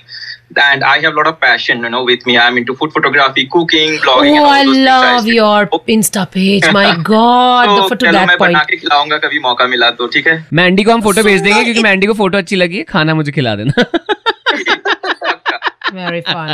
and 0.63 0.85
i 0.89 0.91
have 1.03 1.13
a 1.13 1.17
lot 1.19 1.29
of 1.29 1.37
passion 1.45 1.81
you 1.87 1.91
know 1.93 2.01
with 2.09 2.27
me 2.31 2.35
i'm 2.39 2.59
into 2.61 2.75
food 2.81 2.93
photography 2.97 3.45
cooking 3.55 3.95
blogging 4.05 4.37
and 4.37 4.41
Oh, 4.41 4.45
all 4.45 4.53
I 4.57 4.65
those 4.65 4.75
things 4.75 4.87
love 4.89 5.21
still- 5.23 5.35
your 5.35 5.81
Insta 5.97 6.25
page. 6.35 6.69
My 6.77 6.85
God, 7.09 7.67
तो 7.69 7.89
the, 7.89 7.97
to 7.97 8.05
चलो 8.05 8.13
that 8.19 8.29
मैं 8.29 8.37
बना 8.39 8.59
point. 8.59 8.71
के 8.71 8.77
खिलाऊंगा 8.85 9.19
कभी 9.27 9.39
मौका 9.49 9.67
मिला 9.75 9.91
तो 10.03 10.07
ठीक 10.17 10.27
है 10.29 10.37
मैंडी 10.61 10.83
को 10.85 10.93
हम 10.93 11.03
फोटो 11.09 11.23
भेज 11.23 11.41
देंगे 11.41 11.59
So, 11.59 11.65
क्योंकि 11.65 11.81
it- 11.81 11.85
मैंडी 11.89 12.07
को 12.07 12.15
फोटो 12.23 12.39
अच्छी 12.39 12.57
लगी 12.57 12.79
है 12.79 12.85
खाना 12.93 13.15
मुझे 13.23 13.33
खिला 13.39 13.55
देना 13.63 13.85
Very 15.95 16.23
fun. 16.27 16.49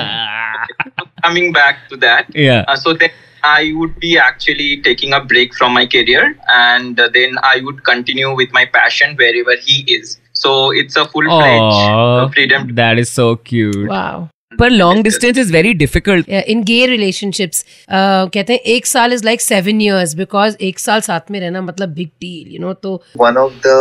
coming 1.24 1.52
back 1.52 1.76
to 1.90 1.96
that 2.06 2.26
yeah 2.34 2.64
Uh, 2.68 2.76
so 2.76 2.92
then 3.02 3.10
I 3.42 3.72
would 3.80 3.92
be 4.00 4.08
actually 4.22 4.66
taking 4.86 5.12
a 5.18 5.20
break 5.32 5.54
from 5.58 5.72
my 5.76 5.84
career 5.94 6.24
and 6.54 6.98
uh, 7.00 7.08
then 7.14 7.38
I 7.50 7.60
would 7.68 7.78
continue 7.84 8.32
with 8.40 8.50
my 8.56 8.64
passion 8.74 9.14
wherever 9.20 9.54
he 9.68 9.76
is. 9.94 10.18
So 10.43 10.53
it's 10.83 10.95
a 11.01 11.05
full 11.11 11.27
fledged 11.33 11.81
oh 11.97 12.29
freedom. 12.37 12.71
that 12.79 12.99
is 13.03 13.11
so 13.19 13.35
cute 13.49 13.89
Wow. 13.89 14.29
पर 14.59 14.69
long 14.71 15.01
distance 15.05 15.37
is 15.43 15.49
very 15.53 15.73
difficult 15.79 16.29
in 16.53 16.63
gay 16.63 16.85
relationships 16.87 17.63
uh, 17.63 18.33
कहते 18.33 18.53
हैं 18.53 18.59
एक 18.75 18.85
साल 18.85 19.13
is 19.13 19.23
like 19.25 19.41
seven 19.41 19.81
years 19.81 20.13
because 20.15 20.55
एक 20.67 20.79
साल 20.79 21.01
साथ 21.07 21.31
में 21.31 21.39
रहना 21.39 21.61
मतलब 21.61 21.89
बिग 21.95 22.09
डील 22.21 22.53
यू 22.55 22.59
नो 22.61 22.73
तो 22.85 22.93
one 23.23 23.39
of 23.43 23.57
the 23.65 23.77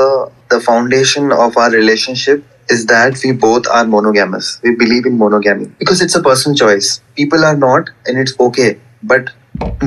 the 0.54 0.61
foundation 0.70 1.30
of 1.44 1.58
our 1.64 1.70
relationship 1.76 2.73
is 2.76 2.82
that 2.94 3.23
we 3.26 3.30
both 3.46 3.70
are 3.78 3.84
monogamous 3.94 4.50
we 4.66 4.75
believe 4.82 5.06
in 5.12 5.16
monogamy 5.23 5.66
because 5.84 6.02
it's 6.06 6.18
a 6.20 6.23
personal 6.28 6.58
choice 6.64 6.90
people 7.23 7.46
are 7.52 7.56
not 7.64 7.90
and 8.06 8.23
it's 8.25 8.37
okay 8.49 8.68
but 9.14 9.32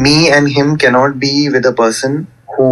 me 0.07 0.15
and 0.38 0.51
him 0.57 0.75
cannot 0.86 1.19
be 1.27 1.31
with 1.55 1.69
a 1.71 1.75
person 1.83 2.19
who 2.57 2.71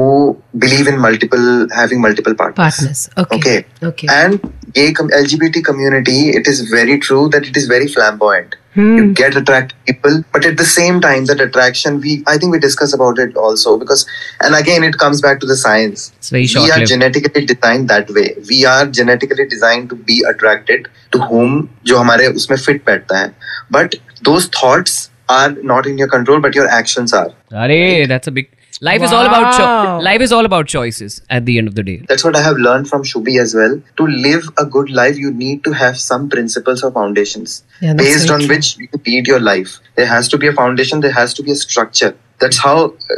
believe 0.62 0.88
in 0.88 0.98
multiple 1.02 1.44
having 1.74 2.00
multiple 2.06 2.34
partners 2.40 2.58
partners 2.58 3.08
okay 3.18 3.36
okay 3.36 3.86
okay 3.88 4.08
and 4.16 4.48
gay 4.78 4.88
com- 4.98 5.12
lgbt 5.18 5.62
community 5.68 6.18
it 6.40 6.50
is 6.52 6.60
very 6.72 6.98
true 7.06 7.22
that 7.36 7.46
it 7.52 7.60
is 7.62 7.70
very 7.76 7.88
flamboyant 7.94 8.60
You 8.76 9.12
get 9.12 9.36
attracted 9.38 9.70
to 9.70 9.92
people, 9.92 10.22
but 10.34 10.44
at 10.48 10.56
the 10.56 10.64
same 10.64 11.00
time, 11.00 11.24
that 11.30 11.40
attraction, 11.40 11.96
we 12.00 12.12
I 12.32 12.38
think 12.38 12.52
we 12.52 12.58
discuss 12.64 12.92
about 12.98 13.18
it 13.18 13.36
also 13.36 13.72
because, 13.78 14.04
and 14.40 14.54
again, 14.54 14.84
it 14.84 14.98
comes 14.98 15.20
back 15.20 15.40
to 15.40 15.46
the 15.46 15.56
science. 15.56 16.12
It's 16.18 16.30
very 16.30 16.42
we 16.42 16.46
are 16.46 16.66
short-lived. 16.66 16.88
genetically 16.92 17.42
designed 17.46 17.88
that 17.88 18.12
way. 18.18 18.36
We 18.50 18.60
are 18.64 18.86
genetically 19.00 19.48
designed 19.54 19.90
to 19.94 19.98
be 20.12 20.20
attracted 20.32 20.86
to 21.16 21.22
whom 21.32 21.58
जो 21.86 21.98
हमारे 21.98 22.28
उसमें 22.42 22.56
fit 22.68 22.86
बैठता 22.86 23.18
है. 23.18 23.34
But 23.78 23.98
those 24.30 24.48
thoughts 24.60 24.96
are 25.40 25.50
not 25.74 25.90
in 25.94 25.98
your 25.98 26.10
control, 26.16 26.40
but 26.46 26.60
your 26.60 26.68
actions 26.78 27.18
are. 27.22 27.28
Arey, 27.66 28.08
that's 28.14 28.34
a 28.34 28.36
big. 28.40 28.53
Life 28.88 29.02
is 29.06 29.12
all 29.16 29.26
about 29.30 29.42
Wow. 29.46 29.56
cho- 29.56 30.04
life 30.04 30.22
is 30.26 30.32
all 30.34 30.46
about 30.48 30.68
choices 30.74 31.16
at 31.38 31.44
the 31.48 31.56
end 31.62 31.68
of 31.70 31.74
the 31.78 31.82
day. 31.88 31.96
That's 32.12 32.24
what 32.28 32.36
I 32.36 32.40
have 32.44 32.60
learned 32.66 32.88
from 32.92 33.02
Shubhi 33.10 33.34
as 33.40 33.54
well. 33.58 33.74
To 34.00 34.06
live 34.26 34.46
a 34.62 34.64
good 34.76 34.90
life, 35.00 35.18
you 35.24 35.32
need 35.40 35.62
to 35.64 35.72
have 35.80 35.98
some 36.04 36.28
principles 36.36 36.84
or 36.88 36.90
foundations 36.94 37.56
Yeah, 37.82 37.92
that's 37.92 38.08
based 38.08 38.26
very 38.28 38.34
on 38.38 38.46
true. 38.46 38.54
which 38.56 38.70
you 38.78 38.88
lead 39.10 39.30
your 39.32 39.40
life. 39.50 39.74
There 40.00 40.06
has 40.14 40.28
to 40.34 40.38
be 40.46 40.50
a 40.52 40.54
foundation, 40.62 41.04
there 41.08 41.16
has 41.18 41.34
to 41.40 41.46
be 41.50 41.52
a 41.56 41.58
structure. 41.64 42.10
That's 42.44 42.62
how 42.68 42.76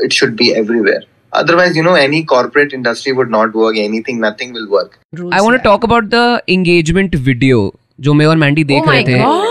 it 0.08 0.12
should 0.20 0.34
be 0.42 0.50
everywhere. 0.64 1.00
Otherwise, 1.42 1.76
you 1.76 1.82
know, 1.84 1.94
any 2.06 2.24
corporate 2.34 2.72
industry 2.80 3.12
would 3.20 3.30
not 3.36 3.54
work, 3.62 3.76
anything, 3.84 4.18
nothing 4.26 4.52
will 4.58 4.68
work. 4.78 4.98
Rules 5.20 5.32
I 5.38 5.40
want 5.46 5.54
to 5.54 5.62
है. 5.62 5.64
talk 5.70 5.86
about 5.90 6.10
the 6.18 6.26
engagement 6.58 7.14
video 7.30 7.62
जो 8.00 8.14
मैं 8.18 8.26
और 8.26 8.36
Mandy 8.36 8.62
Oh 8.64 8.68
देख 8.68 8.86
my 8.86 8.92
रहे 8.94 9.04
थे 9.04 9.18
god. 9.24 9.45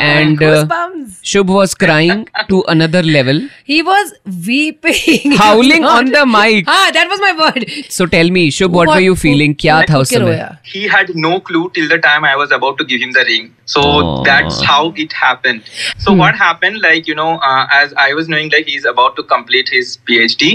and 0.00 0.42
uh, 0.42 0.64
Goosebumps. 0.64 1.20
Shubh 1.32 1.52
was 1.54 1.74
crying 1.74 2.28
to 2.48 2.62
another 2.68 3.02
level, 3.02 3.40
He 3.64 3.82
was 3.82 4.12
weeping. 4.46 5.32
howling 5.32 5.84
on 5.84 6.10
the 6.12 6.24
mic. 6.26 6.64
Ah, 6.68 6.90
that 6.92 7.08
was 7.08 7.20
my 7.20 7.32
word. 7.42 7.66
So 7.88 8.06
tell 8.06 8.28
me, 8.30 8.50
Shubh, 8.50 8.70
what, 8.70 8.86
What- 8.88 8.96
were 8.96 9.00
you 9.08 9.16
feeling? 9.16 9.54
क्या 9.64 9.80
था 9.90 9.98
उस 9.98 10.08
क्या 10.10 10.18
समय? 10.20 10.26
रोया? 10.30 10.58
he 10.74 10.82
had 10.94 11.14
no 11.14 11.40
clue 11.40 11.70
till 11.74 11.88
the 11.88 11.98
time 11.98 12.24
I 12.24 12.34
was 12.36 12.50
about 12.58 12.78
to 12.78 12.84
give 12.84 13.00
him 13.00 13.12
the 13.12 13.24
ring. 13.30 13.54
So 13.74 13.80
Oh. 13.84 14.22
that's 14.26 14.60
how 14.68 14.92
it 15.04 15.12
happened. 15.12 15.62
So 16.04 16.12
what 16.20 16.34
happened, 16.42 16.80
like 16.84 17.08
you 17.10 17.14
know, 17.14 17.28
uh, 17.48 17.66
as 17.78 17.92
I 18.04 18.12
was 18.18 18.28
knowing, 18.34 18.50
like 18.54 18.66
he's 18.74 18.86
about 18.92 19.16
to 19.16 19.24
complete 19.32 19.68
his 19.76 19.90
PhD, 20.10 20.50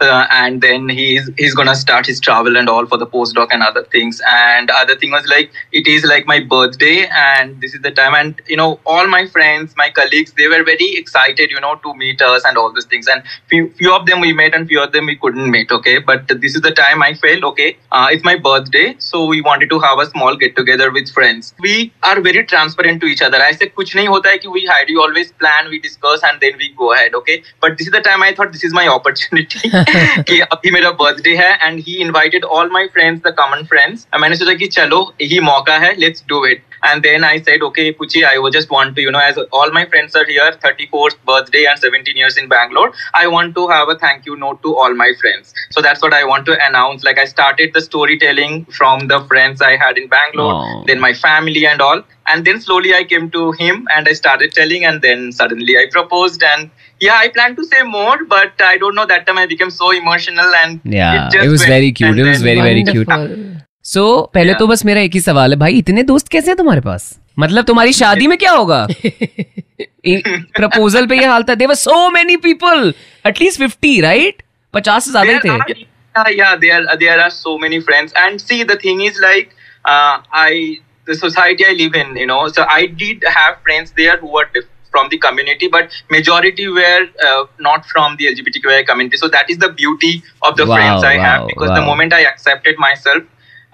uh, 0.00 0.26
and 0.40 0.60
then 0.66 0.88
he's 0.88 1.30
he's 1.38 1.54
gonna 1.60 1.74
start 1.82 2.10
his 2.12 2.20
travel 2.28 2.58
and 2.62 2.68
all 2.74 2.86
for 2.94 2.98
the 3.04 3.06
postdoc 3.14 3.54
and 3.58 3.62
other 3.68 3.84
things. 3.96 4.20
And 4.32 4.70
other 4.82 4.96
thing 5.04 5.16
was 5.18 5.26
like 5.34 5.50
it 5.82 5.86
is 5.94 6.04
like 6.12 6.26
my 6.32 6.38
birthday, 6.54 6.96
and 7.24 7.58
this 7.62 7.74
is 7.74 7.80
the 7.88 7.94
time, 8.02 8.14
and 8.22 8.42
you 8.54 8.60
know, 8.62 8.68
all 8.82 9.06
my 9.06 9.26
friends, 9.26 9.74
my 9.76 9.90
colleagues, 9.90 10.32
they 10.36 10.48
were 10.48 10.62
very 10.64 10.96
excited, 10.96 11.50
you 11.50 11.60
know, 11.60 11.74
to 11.76 11.94
meet 11.94 12.22
us 12.22 12.44
and 12.44 12.56
all 12.56 12.72
those 12.72 12.86
things. 12.86 13.06
And 13.08 13.22
few 13.48 13.70
few 13.78 13.94
of 13.94 14.06
them 14.06 14.20
we 14.20 14.32
met, 14.32 14.54
and 14.54 14.68
few 14.68 14.82
of 14.82 14.92
them 14.92 15.06
we 15.06 15.16
couldn't 15.16 15.50
meet. 15.50 15.70
Okay, 15.70 15.98
but 15.98 16.28
this 16.40 16.54
is 16.54 16.62
the 16.62 16.70
time 16.70 17.02
I 17.02 17.14
felt 17.14 17.44
okay. 17.44 17.76
Uh, 17.92 18.08
it's 18.10 18.24
my 18.24 18.36
birthday, 18.36 18.94
so 18.98 19.24
we 19.24 19.40
wanted 19.40 19.70
to 19.70 19.78
have 19.80 19.98
a 19.98 20.06
small 20.06 20.36
get 20.36 20.56
together 20.56 20.90
with 20.90 21.10
friends. 21.10 21.54
We 21.60 21.92
are 22.02 22.20
very 22.20 22.44
transparent 22.44 23.00
to 23.02 23.06
each 23.06 23.22
other. 23.22 23.42
I 23.48 23.52
said 23.52 23.74
कुछ 23.74 23.94
नहीं 23.96 24.08
होता 24.08 24.30
है 24.30 24.38
कि 24.38 24.52
we 24.52 24.64
hide. 24.66 24.88
We 24.88 24.96
always 24.96 25.32
plan, 25.32 25.70
we 25.70 25.80
discuss, 25.80 26.22
and 26.22 26.40
then 26.40 26.56
we 26.58 26.72
go 26.84 26.92
ahead. 26.92 27.14
Okay, 27.14 27.42
but 27.60 27.78
this 27.78 27.86
is 27.86 27.92
the 27.92 28.00
time 28.00 28.22
I 28.22 28.32
thought 28.34 28.52
this 28.52 28.64
is 28.64 28.72
my 28.72 28.86
opportunity 28.88 29.70
कि 30.30 30.40
अभी 30.40 30.70
मेरा 30.70 30.96
birthday 30.98 31.36
है 31.36 31.58
and 31.68 31.80
he 31.80 32.00
invited 32.00 32.44
all 32.44 32.68
my 32.68 32.86
friends, 32.96 33.22
the 33.22 33.32
common 33.42 33.66
friends. 33.66 34.06
और 34.14 34.20
मैंने 34.20 34.36
सोचा 34.36 34.54
कि 34.54 34.66
चलो 34.78 35.02
यही 35.20 35.40
मौका 35.40 35.78
है, 35.78 35.96
let's 35.96 36.26
do 36.32 36.44
it. 36.52 36.64
And 36.83 37.01
then 37.01 37.23
I 37.23 37.41
said, 37.41 37.61
okay, 37.61 37.93
Puchi, 37.93 38.25
I 38.25 38.37
would 38.37 38.53
just 38.53 38.69
want 38.69 38.95
to, 38.95 39.01
you 39.01 39.11
know, 39.11 39.19
as 39.19 39.37
all 39.51 39.71
my 39.71 39.85
friends 39.85 40.15
are 40.15 40.25
here, 40.25 40.51
34th 40.63 41.15
birthday 41.25 41.65
and 41.65 41.79
17 41.79 42.15
years 42.15 42.37
in 42.37 42.49
Bangalore, 42.49 42.91
I 43.13 43.27
want 43.27 43.55
to 43.55 43.67
have 43.69 43.87
a 43.89 43.95
thank 43.95 44.25
you 44.25 44.35
note 44.35 44.61
to 44.63 44.75
all 44.75 44.93
my 44.93 45.11
friends. 45.21 45.53
So 45.71 45.81
that's 45.81 46.01
what 46.01 46.13
I 46.13 46.23
want 46.25 46.45
to 46.47 46.57
announce. 46.67 47.03
Like 47.03 47.17
I 47.17 47.25
started 47.25 47.71
the 47.73 47.81
storytelling 47.81 48.65
from 48.65 49.07
the 49.07 49.21
friends 49.25 49.61
I 49.61 49.77
had 49.77 49.97
in 49.97 50.07
Bangalore, 50.09 50.53
Wow. 50.53 50.83
then 50.87 50.99
my 50.99 51.13
family 51.13 51.65
and 51.65 51.81
all. 51.81 52.03
And 52.27 52.45
then 52.45 52.59
slowly 52.61 52.93
I 52.93 53.03
came 53.03 53.29
to 53.31 53.51
him 53.53 53.87
and 53.95 54.07
I 54.07 54.13
started 54.13 54.53
telling, 54.53 54.85
and 54.85 55.01
then 55.01 55.31
suddenly 55.31 55.77
I 55.77 55.87
proposed. 55.91 56.41
And 56.43 56.69
yeah, 56.99 57.15
I 57.15 57.27
plan 57.29 57.55
to 57.57 57.63
say 57.65 57.83
more, 57.83 58.23
but 58.25 58.53
I 58.61 58.77
don't 58.77 58.95
know. 58.95 59.05
That 59.05 59.25
time 59.27 59.37
I 59.37 59.45
became 59.45 59.69
so 59.71 59.91
emotional, 59.91 60.53
and 60.55 60.79
Yeah, 60.85 61.27
it, 61.27 61.31
just 61.33 61.45
it 61.45 61.49
was 61.49 61.61
went. 61.61 61.69
very 61.69 61.91
cute. 61.91 62.09
And 62.11 62.19
It 62.19 62.23
was 62.23 62.41
then- 62.41 62.55
very, 62.55 62.61
very 62.61 62.83
cute. 62.83 63.62
सो 63.93 64.05
पहले 64.33 64.51
Yeah. 64.51 64.59
तो 64.59 64.67
बस 64.67 64.85
मेरा 64.85 65.01
एक 65.01 65.13
ही 65.13 65.19
सवाल 65.21 65.51
है 65.53 65.59
भाई 65.59 65.77
इतने 65.77 66.03
दोस्त 66.13 66.27
कैसे 66.35 66.47
हैं 66.51 66.57
तुम्हारे 66.57 66.81
पास 66.81 67.13
मतलब 67.39 67.65
तुम्हारी 67.65 67.93
शादी 67.93 68.27
में 68.27 68.37
क्या 68.37 68.51
होगा 68.51 68.85
प्रपोजल 70.07 71.05
पे 71.07 71.17
ये 71.19 71.25
हाल 71.25 71.43
था 71.49 71.55
there were 71.61 71.75
so 71.75 72.09
many 72.11 72.35
people 72.45 72.93
at least 73.27 73.59
fifty 73.59 73.99
right 74.01 74.41
पचास 74.73 75.05
से 75.05 75.11
ज़्यादा 75.11 75.31
ही 75.31 75.39
थे 75.49 75.91
yeah, 76.15 76.27
yeah, 76.37 76.55
there 76.61 76.81
there 77.01 77.13
are 77.21 77.31
so 77.35 77.51
many 77.61 77.77
friends. 77.85 78.11
And 78.23 78.41
see, 78.41 78.57
the 78.71 78.75
thing 78.81 78.99
is 79.05 79.15
like, 79.21 79.53
uh, 79.93 80.17
I 80.41 80.49
the 81.07 81.15
society 81.21 81.65
I 81.69 81.71
live 81.79 81.95
in, 82.01 82.11
you 82.21 82.27
know, 82.31 82.41
so 82.57 82.65
I 82.73 82.81
did 82.99 83.25
have 83.37 83.55
friends 83.69 83.93
there 84.01 84.17
who 84.17 84.29
were 84.35 84.43
diff- 84.57 84.67
from 84.91 85.09
the 85.13 85.17
community, 85.23 85.69
but 85.77 85.95
majority 86.15 86.67
were 86.75 86.99
uh, 87.29 87.41
not 87.69 87.89
from 87.93 88.17
the 88.19 88.27
LGBTQI 88.33 88.77
community. 88.91 89.21
So 89.23 89.31
that 89.37 89.49
is 89.55 89.57
the 89.63 89.71
beauty 89.79 90.11
of 90.43 90.55
the 90.61 90.67
Wow, 90.67 90.75
friends 90.75 91.07
I 91.11 91.15
wow, 91.17 91.23
have 91.29 91.47
because 91.47 91.73
wow, 91.73 91.79
the 91.79 91.85
moment 91.87 92.13
I 92.13 92.21
accepted 92.33 92.83
myself. 92.85 93.23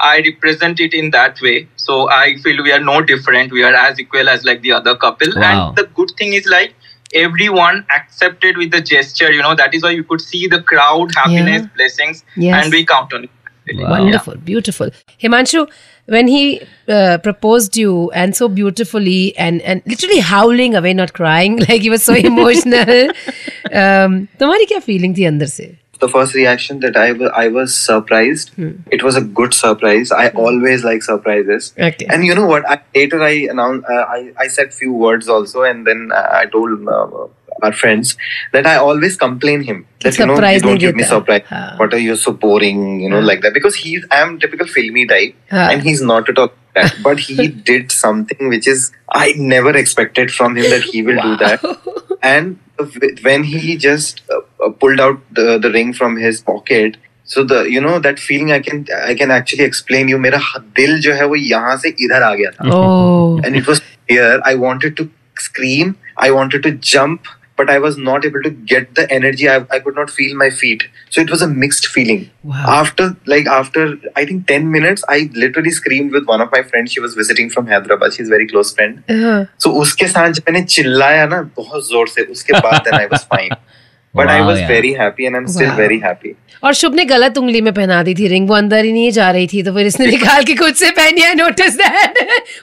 I 0.01 0.21
represent 0.21 0.81
it 0.81 0.93
in 0.93 1.11
that 1.11 1.41
way, 1.41 1.69
so 1.77 2.11
I 2.11 2.37
feel 2.43 2.63
we 2.63 2.73
are 2.73 2.81
no 2.81 3.01
different. 3.03 3.53
We 3.53 3.63
are 3.63 3.73
as 3.75 4.01
equal 4.01 4.29
as 4.29 4.45
like 4.45 4.61
the 4.63 4.73
other 4.73 4.97
couple. 4.97 5.29
Wow. 5.37 5.69
And 5.69 5.77
the 5.77 5.85
good 5.95 6.11
thing 6.19 6.33
is 6.33 6.47
like 6.47 6.75
everyone 7.15 7.87
accepted 7.97 8.57
with 8.57 8.71
the 8.73 8.81
gesture. 8.81 9.31
You 9.33 9.43
know 9.43 9.55
that 9.55 9.73
is 9.75 9.83
why 9.83 9.91
you 9.91 10.03
could 10.05 10.21
see 10.21 10.47
the 10.49 10.61
crowd, 10.63 11.15
happiness, 11.15 11.67
blessings, 11.77 12.25
Yes. 12.37 12.65
and 12.65 12.73
we 12.73 12.85
count 12.85 13.13
on 13.15 13.25
it. 13.25 13.31
Wow. 13.77 13.91
Wonderful, 13.91 14.35
beautiful. 14.37 14.91
Himanshu, 15.23 15.67
when 16.07 16.29
he 16.29 16.61
uh, 16.89 17.17
proposed 17.23 17.79
you 17.79 18.11
and 18.11 18.37
so 18.37 18.49
beautifully 18.49 19.35
and 19.39 19.63
and 19.63 19.81
literally 19.87 20.19
howling 20.19 20.75
away, 20.75 20.93
not 20.93 21.15
crying, 21.15 21.57
like 21.69 21.81
he 21.83 21.89
was 21.89 22.03
so 22.03 22.15
emotional. 22.33 23.09
um, 23.73 24.19
तुम्हारी 24.43 24.65
क्या 24.73 24.83
feeling 24.91 25.17
थी 25.17 25.25
अंदर 25.33 25.47
से? 25.47 25.71
the 26.00 26.08
first 26.08 26.34
reaction 26.34 26.80
that 26.80 26.96
I, 26.96 27.10
w- 27.10 27.32
I 27.32 27.48
was 27.50 27.76
surprised. 27.76 28.50
Hmm. 28.54 28.72
It 28.92 29.04
was 29.04 29.16
a 29.16 29.22
good 29.22 29.54
surprise. 29.54 30.12
I 30.12 30.30
always 30.30 30.84
like 30.84 31.04
surprises. 31.04 31.74
Okay. 31.78 32.06
And 32.10 32.26
you 32.26 32.36
know 32.36 32.46
what? 32.46 32.70
I, 32.70 32.82
later 32.96 33.22
I 33.22 33.32
announced, 33.50 33.86
uh, 33.90 34.06
I, 34.08 34.32
I 34.38 34.48
said 34.48 34.74
few 34.74 34.94
words 34.94 35.28
also, 35.28 35.64
and 35.64 35.86
then 35.86 36.12
uh, 36.14 36.30
I 36.32 36.46
told 36.46 36.88
uh, 36.88 37.28
our 37.62 37.74
friends 37.74 38.18
that 38.54 38.66
I 38.66 38.76
always 38.76 39.18
complain 39.18 39.64
him 39.64 39.86
that 40.02 40.14
surprise 40.14 40.62
you 40.62 40.68
know 40.68 40.74
you 40.74 40.78
don't 40.78 40.78
give 40.80 40.96
me 40.96 41.04
surprise. 41.04 41.44
Haan. 41.48 41.78
What 41.78 41.94
are 41.94 42.00
you 42.00 42.16
so 42.16 42.32
boring? 42.32 43.02
You 43.02 43.10
know, 43.10 43.20
like 43.20 43.42
that 43.42 43.54
because 43.54 43.76
he's 43.76 44.06
I'm 44.12 44.40
typical 44.40 44.68
filmy 44.68 45.06
type, 45.06 45.36
and 45.50 45.82
he's 45.82 46.02
not 46.02 46.30
at 46.30 46.38
all. 46.38 46.52
That, 46.76 46.96
but 47.04 47.20
he 47.20 47.48
did 47.48 47.92
something 47.92 48.48
which 48.48 48.68
is 48.68 48.92
I 49.12 49.34
never 49.36 49.76
expected 49.76 50.32
from 50.32 50.56
him 50.56 50.70
that 50.70 50.84
he 50.84 51.02
will 51.02 51.18
wow. 51.18 51.24
do 51.24 51.38
that 51.38 51.99
and 52.23 52.59
w- 52.79 53.17
when 53.23 53.45
he 53.45 53.77
just 53.87 54.23
uh, 54.31 54.41
uh, 54.65 54.71
pulled 54.71 55.01
out 55.01 55.19
the, 55.33 55.59
the 55.59 55.71
ring 55.71 55.93
from 55.93 56.17
his 56.17 56.41
pocket 56.41 56.97
so 57.33 57.43
the 57.51 57.59
you 57.75 57.81
know 57.81 57.99
that 58.07 58.19
feeling 58.19 58.53
i 58.53 58.59
can 58.69 58.85
i 59.11 59.15
can 59.15 59.31
actually 59.39 59.65
explain 59.65 60.09
you 60.15 60.19
मेरा 60.27 60.39
ह- 60.47 60.63
दिल 60.81 60.99
जो 61.07 61.13
है 61.21 61.27
वो 61.27 61.37
यहाँ 61.37 61.77
से 61.85 61.95
इधर 62.07 62.23
आ 62.23 62.35
गया 62.41 62.51
था 62.59 62.71
Oh. 62.79 63.41
and 63.45 63.61
it 63.63 63.67
was 63.73 63.81
here 64.15 64.41
i 64.53 64.55
wanted 64.65 64.97
to 65.03 65.09
scream 65.47 65.95
i 66.27 66.31
wanted 66.39 66.63
to 66.69 66.73
jump 66.93 67.31
but 67.61 67.69
i 67.73 67.75
was 67.83 67.97
not 68.07 68.25
able 68.29 68.43
to 68.45 68.51
get 68.71 68.87
the 68.99 69.03
energy 69.17 69.49
i, 69.49 69.57
I 69.75 69.79
could 69.83 69.95
not 69.99 70.11
feel 70.11 70.33
my 70.39 70.49
feet 70.61 70.87
so 71.11 71.21
it 71.21 71.31
was 71.35 71.43
a 71.43 71.47
mixed 71.49 71.87
feeling 71.97 72.23
Wow. 72.53 72.65
after 72.79 73.05
like 73.33 73.47
after 73.57 73.85
i 74.17 74.25
think 74.31 74.47
10 74.49 74.71
minutes 74.73 75.05
i 75.09 75.19
literally 75.45 75.71
screamed 75.77 76.17
with 76.19 76.27
one 76.33 76.41
of 76.47 76.51
my 76.57 76.63
friends 76.73 76.93
she 76.97 77.01
was 77.05 77.15
visiting 77.21 77.51
from 77.57 77.69
hyderabad 77.75 78.13
she's 78.17 78.27
a 78.33 78.35
very 78.37 78.49
close 78.55 78.75
friend 78.81 79.03
Uh, 79.19 79.45
so 79.67 79.73
उसके 79.85 80.09
साथ 80.17 80.33
जब 80.41 80.51
मैंने 80.51 80.63
चिल्लाया 80.75 81.27
ना 81.37 81.41
बहुत 81.61 81.89
जोर 81.91 82.09
से 82.17 82.25
उसके 82.37 82.61
बाद 82.67 82.85
then 82.89 83.01
I 83.03 83.07
was 83.15 83.25
fine 83.37 83.55
but 84.14 84.30
I 84.32 84.36
Wow, 84.36 84.46
was 84.46 84.60
yeah. 84.60 84.70
very 84.70 84.90
happy 85.00 85.26
and 85.30 85.38
I'm 85.40 85.48
still 85.56 85.68
Wow. 85.70 85.80
very 85.80 85.98
happy. 86.04 86.30
और 86.64 86.74
शुभ 86.74 86.96
ने 86.96 87.06
गलत 87.06 87.38
उंगली 87.38 87.62
में 87.62 87.74
पहना 87.74 88.02
दी 88.04 88.14
थी 88.16 88.28
रिंग 88.28 88.48
वो 88.50 88.56
अंदर 88.56 88.86
ही 88.86 88.92
नहीं 88.92 89.12
जा 89.12 89.30
रही 89.32 89.48
थी 89.48 89.62
तो 89.64 89.74
फिर 89.74 89.88
इसने 89.88 90.08
निकाल 90.16 90.44
के 90.44 90.56
खुद 90.56 90.74
से 90.76 90.90
पहनी 90.92 91.22
है 91.22 91.34
नोटिस 91.36 91.76
दैट 91.76 92.18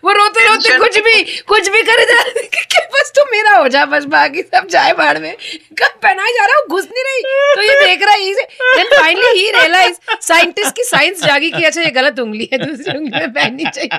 वो 0.04 0.12
रोते 0.12 0.46
रोते 0.46 0.76
कुछ 0.78 0.98
भी 0.98 1.22
कुछ 1.52 1.68
भी 1.68 1.82
करे 1.82 2.04
जा 2.04 2.20
रही 2.22 2.48
बस 2.96 3.12
तू 3.16 3.22
मेरा 3.32 3.56
हो 3.58 3.68
जा 3.68 3.84
बस 3.84 4.04
बाकी 4.14 4.42
सब 4.42 4.66
जाए 4.70 4.92
बाढ़ 4.92 5.18
में। 5.18 5.32
कब 5.78 5.98
पहनाई 6.02 6.32
जा 6.32 6.44
रहा 6.46 6.56
है 6.56 6.66
घुस 6.70 6.84
नहीं 6.84 7.04
रही। 7.04 7.22
तो 7.56 7.62
ये 7.62 7.86
देख 7.86 8.02
रहा 8.02 8.14
है 8.14 8.32
then 8.76 8.98
finally 8.98 9.38
he 9.40 9.50
realize 9.50 9.96
scientist 10.20 10.76
की 10.76 10.82
साइंस 10.82 11.22
जागी 11.24 11.50
कि 11.50 11.62
अच्छा 11.62 11.82
ये 11.82 11.90
गलत 11.90 12.20
उंगली 12.20 12.48
है 12.52 12.58
दूसरी 12.66 12.98
उंगली 12.98 13.20
में 13.20 13.32
पहननी 13.32 13.64
चाहिए। 13.64 13.98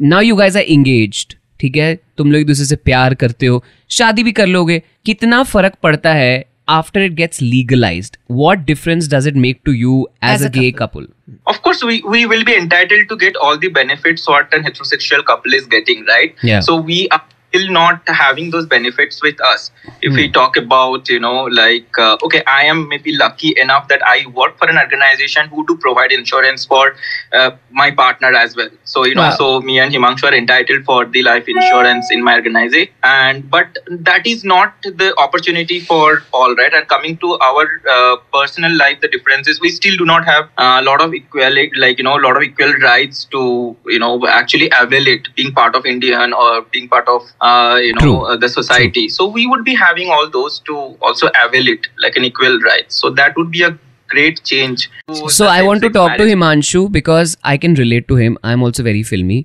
Now 0.00 0.20
you 0.20 0.36
guys 0.36 0.56
are 0.56 0.62
engaged 0.62 1.34
ठीक 1.60 1.76
है? 1.76 1.94
तुम 2.18 2.32
लोग 2.32 2.40
एक 2.40 2.46
दूसरे 2.46 2.64
से 2.64 2.76
प्यार 2.76 3.14
करते 3.14 3.46
हो। 3.46 3.64
शादी 3.90 4.22
भी 4.22 4.32
कर 4.32 4.46
लोगे 4.46 4.82
कितना 5.08 5.42
फ़र्क 5.42 5.74
पड़ता 5.82 6.12
है 6.14 6.44
after 6.72 7.02
it 7.02 7.14
gets 7.18 7.38
legalized 7.42 8.16
what 8.38 8.64
difference 8.70 9.06
does 9.12 9.28
it 9.30 9.36
make 9.44 9.60
to 9.68 9.72
you 9.82 9.92
as, 10.22 10.34
As 10.34 10.42
a, 10.42 10.48
a 10.48 10.56
gay 10.56 10.70
couple 10.80 11.06
Of 11.52 11.60
course, 11.62 11.82
we, 11.84 11.96
we 12.12 12.20
will 12.26 12.44
be 12.44 12.54
entitled 12.56 13.08
to 13.08 13.16
get 13.22 13.38
all 13.46 13.58
the 13.64 13.68
benefits 13.68 14.28
what 14.28 14.54
a 14.58 14.60
heterosexual 14.66 15.24
couple 15.24 15.56
is 15.58 15.66
getting, 15.66 16.04
right? 16.06 16.34
Yeah. 16.42 16.60
So 16.60 16.76
we 16.90 17.08
are 17.16 17.22
still 17.48 17.70
not 17.70 18.02
having 18.06 18.50
those 18.50 18.66
benefits 18.66 19.22
with 19.22 19.40
us. 19.40 19.70
If 20.02 20.14
we 20.14 20.30
talk 20.30 20.56
about, 20.56 21.08
you 21.08 21.18
know, 21.18 21.44
like, 21.44 21.98
uh, 21.98 22.16
okay, 22.22 22.42
I 22.46 22.64
am 22.64 22.88
maybe 22.88 23.16
lucky 23.16 23.54
enough 23.56 23.88
that 23.88 24.02
I 24.06 24.26
work 24.34 24.58
for 24.58 24.68
an 24.68 24.78
organization 24.78 25.48
who 25.48 25.66
do 25.66 25.76
provide 25.76 26.12
insurance 26.12 26.64
for 26.64 26.94
uh, 27.32 27.52
my 27.70 27.90
partner 27.90 28.32
as 28.32 28.56
well. 28.56 28.68
So, 28.84 29.04
you 29.04 29.14
know, 29.14 29.22
Wow. 29.22 29.36
so 29.38 29.60
me 29.60 29.78
and 29.80 29.92
Himanshu 29.92 30.24
are 30.30 30.34
entitled 30.34 30.84
for 30.84 31.04
the 31.06 31.22
life 31.22 31.48
insurance 31.48 32.10
in 32.10 32.22
my 32.22 32.34
organization. 32.34 32.92
And, 33.02 33.50
but 33.50 33.78
that 33.88 34.26
is 34.26 34.44
not 34.44 34.74
the 34.82 35.14
opportunity 35.18 35.80
for 35.80 36.22
all, 36.32 36.54
right? 36.54 36.72
And 36.72 36.86
coming 36.88 37.16
to 37.18 37.38
our 37.38 37.66
uh, 37.90 38.16
personal 38.32 38.76
life, 38.76 39.00
the 39.00 39.08
difference 39.08 39.48
is 39.48 39.60
we 39.60 39.70
still 39.70 39.96
do 39.96 40.04
not 40.04 40.24
have 40.24 40.48
a 40.58 40.82
lot 40.82 41.00
of 41.00 41.14
equality, 41.14 41.70
like, 41.76 41.98
you 41.98 42.04
know, 42.04 42.16
a 42.18 42.22
lot 42.22 42.36
of 42.36 42.42
equal 42.42 42.72
rights 42.82 43.24
to, 43.26 43.76
you 43.86 43.98
know, 43.98 44.26
actually 44.28 44.70
avail 44.78 45.06
it, 45.06 45.28
being 45.34 45.52
part 45.52 45.74
of 45.74 45.86
Indian 45.86 46.32
or 46.32 46.62
being 46.62 46.88
part 46.88 47.08
of, 47.08 47.22
uh, 47.40 47.78
you 47.82 47.92
know, 47.94 48.00
True. 48.00 48.16
uh, 48.26 48.36
the 48.36 48.48
society. 48.48 49.06
True. 49.08 49.14
So 49.16 49.26
we 49.26 49.46
would 49.46 49.64
be 49.64 49.74
having 49.74 50.10
all 50.10 50.28
those 50.28 50.58
to 50.70 50.76
also 51.00 51.28
avail 51.44 51.68
it 51.68 51.86
like 51.98 52.16
an 52.16 52.24
equal 52.24 52.58
right. 52.60 52.90
So 52.92 53.10
that 53.10 53.36
would 53.36 53.50
be 53.50 53.62
a 53.62 53.70
great 54.08 54.42
change. 54.44 54.90
So 55.28 55.46
I 55.46 55.62
want 55.62 55.82
to 55.82 55.90
talk 55.90 56.16
to. 56.16 56.24
Himanshu 56.24 56.90
because 56.90 57.36
I 57.44 57.56
can 57.58 57.74
relate 57.74 58.08
to 58.08 58.16
him. 58.16 58.38
I'm 58.42 58.62
also 58.62 58.82
very 58.82 59.02
filmy. 59.12 59.44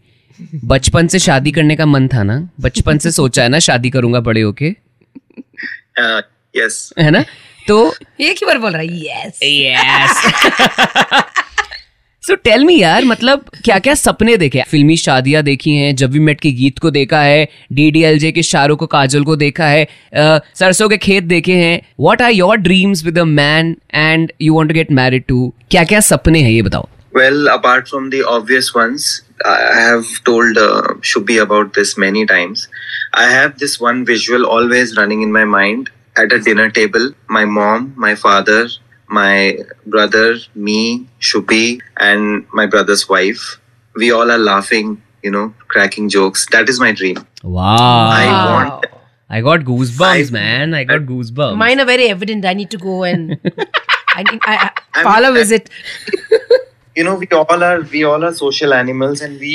बचपन 0.66 1.08
से 1.08 1.20
शादी 1.20 1.52
करने 1.52 1.76
का 1.76 1.86
मन 1.86 2.08
था 2.14 2.24
ना 2.24 2.38
बचपन 2.62 2.98
से 2.98 3.12
सोचा 3.12 3.44
है 3.44 3.50
ना 3.50 3.60
शादी 3.66 3.90
करूँगा 3.90 4.20
बड़े 4.30 4.42
होके 4.42 4.72
Uh, 6.02 6.22
yes. 6.58 6.78
है 7.00 7.12
ना 7.12 7.24
तो 7.68 7.76
एक 8.20 8.38
ही 8.42 8.46
बार 8.46 8.58
बोल 8.60 8.72
रहा 8.72 8.82
है 8.82 8.88
yes 9.06 9.40
yes 9.44 10.24
so 12.24 12.36
tell 12.44 12.64
me 12.66 12.78
यार 12.80 13.06
मतलब 13.06 13.46
क्या 13.64 13.78
क्या 13.86 13.94
सपने 13.96 14.36
देखे 14.38 14.62
फिल्मी 14.70 14.96
शादियाँ 14.98 15.42
देखी 15.44 15.72
हैं 15.76 15.96
जब 15.96 16.12
भी 16.12 16.20
मेट 16.28 16.40
के 16.42 16.52
गीत 16.60 16.78
को 16.80 16.92
देखा 16.92 17.20
है 17.22 17.48
डीडीएलजे 17.74 18.32
के 18.32 18.44
शाहरुख 18.44 18.80
को 18.80 18.86
काजल 18.94 19.24
को 19.24 19.36
देखा 19.36 19.66
है 19.68 19.88
सरसों 20.60 20.88
के 20.90 20.98
खेत 21.06 21.24
देखे 21.24 21.56
हैं 21.62 21.82
what 22.00 22.22
are 22.22 22.32
your 22.32 22.58
dreams 22.58 23.04
with 23.06 23.20
a 23.20 23.24
man 23.32 23.76
and 23.94 24.32
you 24.42 24.56
want 24.56 24.70
to 24.70 24.74
get 24.74 24.92
married 25.00 25.24
to 25.28 25.52
क्या 25.72 25.84
क्या 25.84 26.00
सपने 26.10 26.42
हैं 26.42 26.52
ये 26.52 26.62
बताओ 26.62 26.88
Well, 27.16 27.50
apart 27.50 27.90
from 27.90 28.06
the 28.12 28.22
obvious 28.28 28.70
ones, 28.76 29.10
I 29.48 29.58
have 29.80 30.14
told 30.30 30.60
uh, 30.60 30.94
Shubhi 31.10 31.36
about 31.42 31.76
this 31.76 31.92
many 32.04 32.24
times. 32.26 32.64
I 33.16 33.26
have 33.32 33.60
this 33.60 33.76
one 33.82 34.00
visual 34.06 34.48
always 34.54 34.96
running 34.98 35.22
in 35.22 35.36
my 35.36 35.44
mind 35.50 35.92
at 36.16 36.34
a 36.38 36.40
dinner 36.42 36.72
table. 36.72 37.06
My 37.30 37.44
mom, 37.52 37.86
my 37.98 38.16
father, 38.18 38.58
my 39.13 39.59
brother, 39.87 40.37
me, 40.55 41.07
Shubhi, 41.21 41.81
and 41.99 42.47
my 42.53 42.67
brother's 42.67 43.09
wife. 43.09 43.59
We 43.97 44.11
all 44.13 44.31
are 44.31 44.39
laughing, 44.39 45.03
you 45.23 45.31
know, 45.31 45.55
cracking 45.69 46.09
jokes. 46.09 46.47
That 46.57 46.69
is 46.69 46.81
my 46.81 46.93
dream. 46.93 47.25
वाह 47.45 47.77
I 48.19 48.27
want 48.53 48.87
I 49.31 49.41
got 49.47 49.61
goosebumps, 49.71 50.29
I- 50.29 50.33
man. 50.33 50.75
I 50.75 50.85
got 50.85 51.03
goosebumps. 51.03 51.57
Mine 51.57 51.81
are 51.81 51.89
very 51.95 52.09
evident. 52.09 52.45
I 52.45 52.55
need 52.55 52.71
to 52.71 52.79
go 52.79 53.03
and 53.05 53.39
I 54.15 54.23
need 54.23 54.41
I, 54.45 54.55
I, 54.57 54.71
I'm- 54.95 55.05
parlor 55.09 55.33
visit. 55.33 55.71
you 56.99 57.05
know 57.07 57.15
we 57.15 57.27
all 57.41 57.63
are 57.65 57.81
we 57.91 58.01
all 58.11 58.25
are 58.29 58.33
social 58.37 58.73
animals 58.77 59.21
and 59.27 59.43
we 59.47 59.51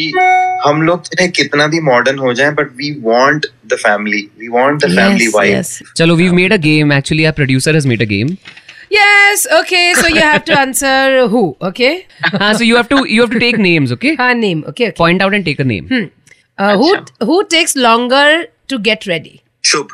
हम 0.66 0.82
लोग 0.90 1.08
चाहे 1.08 1.28
कितना 1.40 1.66
भी 1.74 1.80
modern 1.88 2.20
हो 2.26 2.34
जाए 2.40 2.52
but 2.60 2.70
we 2.82 2.92
want 3.08 3.48
the 3.74 3.80
family 3.82 4.22
we 4.44 4.52
want 4.58 4.86
the 4.86 4.92
family 5.00 5.26
yes, 5.26 5.34
vibe 5.38 5.50
yes. 5.54 5.72
चलो 5.98 6.16
we've 6.22 6.36
made 6.38 6.56
a 6.58 6.62
game. 6.68 6.94
Actually, 6.98 7.26
our 7.32 7.36
producer 7.40 7.74
has 7.80 7.90
made 7.94 8.06
a 8.06 8.10
game. 8.14 8.32
Yes. 8.90 9.46
Okay. 9.60 9.94
So 10.00 10.08
you 10.08 10.22
have 10.22 10.44
to 10.46 10.60
answer 10.60 11.28
who. 11.28 11.44
Okay. 11.70 11.92
हाँ, 12.26 12.54
so 12.58 12.64
you 12.64 12.76
have 12.76 12.90
to 12.90 13.00
you 13.14 13.22
have 13.22 13.32
to 13.32 13.40
take 13.40 13.58
names, 13.66 13.92
okay? 13.98 14.16
Her 14.16 14.34
name. 14.34 14.64
Okay. 14.74 14.88
Okay. 14.90 14.92
Point 15.02 15.22
out 15.22 15.34
and 15.40 15.46
take 15.46 15.60
a 15.60 15.64
name. 15.72 15.90
Uh, 16.58 16.78
who 16.84 16.92
who 17.32 17.40
takes 17.56 17.76
longer 17.76 18.26
to 18.74 18.80
get 18.80 19.08
ready? 19.14 19.36
Shubh 19.72 19.90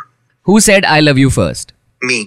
Who 0.49 0.59
said 0.67 0.85
I 0.85 0.99
love 1.07 1.17
you 1.25 1.29
first? 1.39 1.73
me 2.11 2.19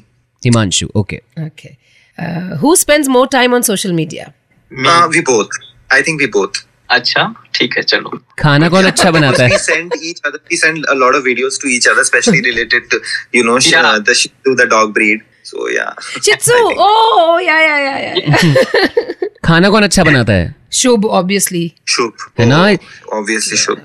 Himanshu. 0.44 0.90
Okay. 1.02 1.20
Okay. 1.46 1.76
Uh, 2.18 2.56
who 2.62 2.74
spends 2.76 3.08
more 3.08 3.26
time 3.26 3.54
on 3.58 3.62
social 3.62 3.92
media? 3.92 4.34
Me. 4.70 4.88
uh, 4.88 5.08
we 5.08 5.20
both 5.32 5.50
I 5.90 6.02
think 6.08 6.20
we 6.26 6.26
both 6.40 6.62
अच्छा 6.96 7.22
ठीक 7.54 7.76
है 7.76 7.82
चलो 7.90 8.10
खाना 8.38 8.68
कौन 8.72 8.84
अच्छा 8.86 9.10
बनाता 9.10 9.44
we 9.44 9.52
है 9.52 9.58
send 9.66 9.94
each 10.08 10.18
other 10.30 10.40
we 10.50 10.56
send 10.62 10.88
a 10.94 10.96
lot 11.02 11.14
of 11.18 11.22
videos 11.28 11.54
to 11.62 11.70
each 11.76 11.86
other 11.92 12.02
especially 12.06 12.42
related 12.46 12.88
to 12.94 12.98
you 13.36 13.44
know 13.46 13.54
sh- 13.66 13.70
Yeah. 13.74 13.86
uh, 13.90 14.00
the 14.08 14.16
sh- 14.22 14.32
to 14.48 14.54
the 14.60 14.66
dog 14.72 14.92
breed 14.98 15.22
I 15.47 16.59
think- 16.59 16.79
Oh, 16.79 17.39
yeah, 17.39 17.59
yeah, 17.61 17.79
yeah, 17.79 17.97
yeah. 18.05 18.15
yeah. 18.17 19.27
खाना 19.45 19.69
कौन 19.69 19.83
अच्छा 19.83 20.03
बनाता 20.03 20.33
है? 20.33 20.55
Shubh, 20.71 21.05
obviously. 21.19 21.61
Shubh 21.95 22.11
है 22.39 22.45
ना? 22.45 22.63
Oh, 22.63 23.19
obviously 23.19 23.57
Shubh 23.57 23.79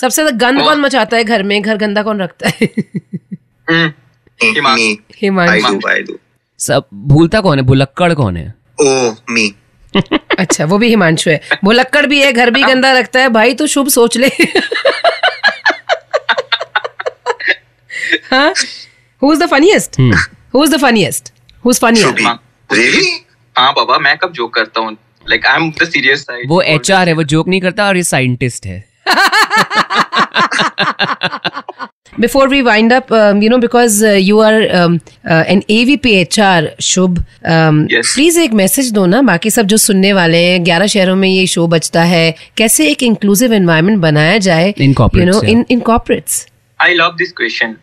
सबसे 0.00 0.22
ज़्यादा 0.22 0.30
गंद 0.30 0.60
कौन 0.62 0.80
मचाता 0.80 1.16
है 1.16 1.24
घर 1.24 1.42
में? 1.42 1.62
घर 1.62 1.76
गंदा 1.76 2.02
कौन 2.02 2.22
रखता 2.22 2.48
है? 2.48 2.68
हिमांशु 5.22 5.78
do 6.06 6.18
सब 6.58 6.84
भूलता 6.94 7.40
कौन 7.40 7.58
है? 7.58 7.64
भुलक्कड़ 7.64 8.14
कौन 8.14 8.36
है? 8.36 8.54
Oh 8.80 9.10
me. 9.36 9.50
अच्छा 10.38 10.64
वो 10.64 10.78
भी 10.78 10.88
हिमांशु 10.88 11.30
है। 11.30 11.40
भुलक्कड़ 11.64 12.06
भी 12.06 12.20
है 12.22 12.32
घर 12.32 12.50
भी 12.50 12.62
गंदा 12.62 12.92
रखता 12.98 13.20
है। 13.20 13.28
भाई 13.28 13.54
तो 13.54 13.66
शुभ 13.66 13.88
सोच 13.88 14.16
ले। 14.16 14.28
हाँ 18.30 18.52
who 19.22 19.32
is 19.32 19.40
the 19.40 19.46
funniest 19.46 19.96
who 20.54 20.64
is 20.64 20.74
the 20.74 20.80
funniest 20.80 21.32
who 21.64 21.70
is 21.70 21.80
Shubhi 21.80 22.38
really 22.70 23.06
हाँ 23.56 23.72
बाबा 23.74 23.98
मैं 23.98 24.16
कब 24.18 24.32
जोक 24.32 24.54
करता 24.54 24.80
हूँ 24.80 24.96
like 25.28 25.46
I 25.46 25.62
am 25.62 25.70
the 25.80 25.88
serious 25.90 26.22
side 26.22 26.48
वो 26.48 26.60
एच 26.62 26.90
है 26.90 27.12
वो 27.12 27.22
जोक 27.22 27.48
नहीं 27.48 27.60
करता 27.60 27.86
और 27.88 27.96
ये 27.96 28.02
साइंटिस्ट 28.04 28.66
है 28.66 28.84
Before 32.18 32.48
we 32.48 32.60
wind 32.62 32.92
up, 32.92 33.10
um, 33.10 33.40
you 33.40 33.48
know, 33.48 33.58
because 33.58 34.02
uh, 34.02 34.08
you 34.08 34.40
are 34.40 34.68
um, 34.76 35.00
uh, 35.24 35.44
an 35.48 35.62
AVP 35.62 36.10
HR, 36.22 36.74
Shubh, 36.78 37.24
um, 37.44 37.86
Yes. 37.88 38.14
please 38.14 38.36
एक 38.38 38.52
मैसेज 38.52 38.90
दो 38.92 39.04
ना 39.06 39.22
बाकी 39.22 39.50
सब 39.50 39.66
जो 39.66 39.76
सुनने 39.76 40.12
वाले 40.12 40.38
हैं 40.44 40.64
ग्यारह 40.64 40.86
शहरों 40.86 41.14
में 41.16 41.28
ये 41.28 41.46
शो 41.46 41.66
बचता 41.66 42.02
है 42.02 42.34
कैसे 42.56 42.88
एक 42.90 43.02
इंक्लूसिव 43.02 43.52
एनवायरनमेंट 43.52 43.98
बनाया 43.98 44.36
जाए 44.48 44.74
In 44.78 44.94
corporates, 44.94 45.20
you 45.20 45.30
know, 45.30 45.42
yeah. 45.42 45.52
in 45.52 45.64
in 45.68 45.80
corporates. 45.80 46.46
I 46.80 46.92
love 47.00 47.16
this 47.22 47.32
question. 47.32 47.76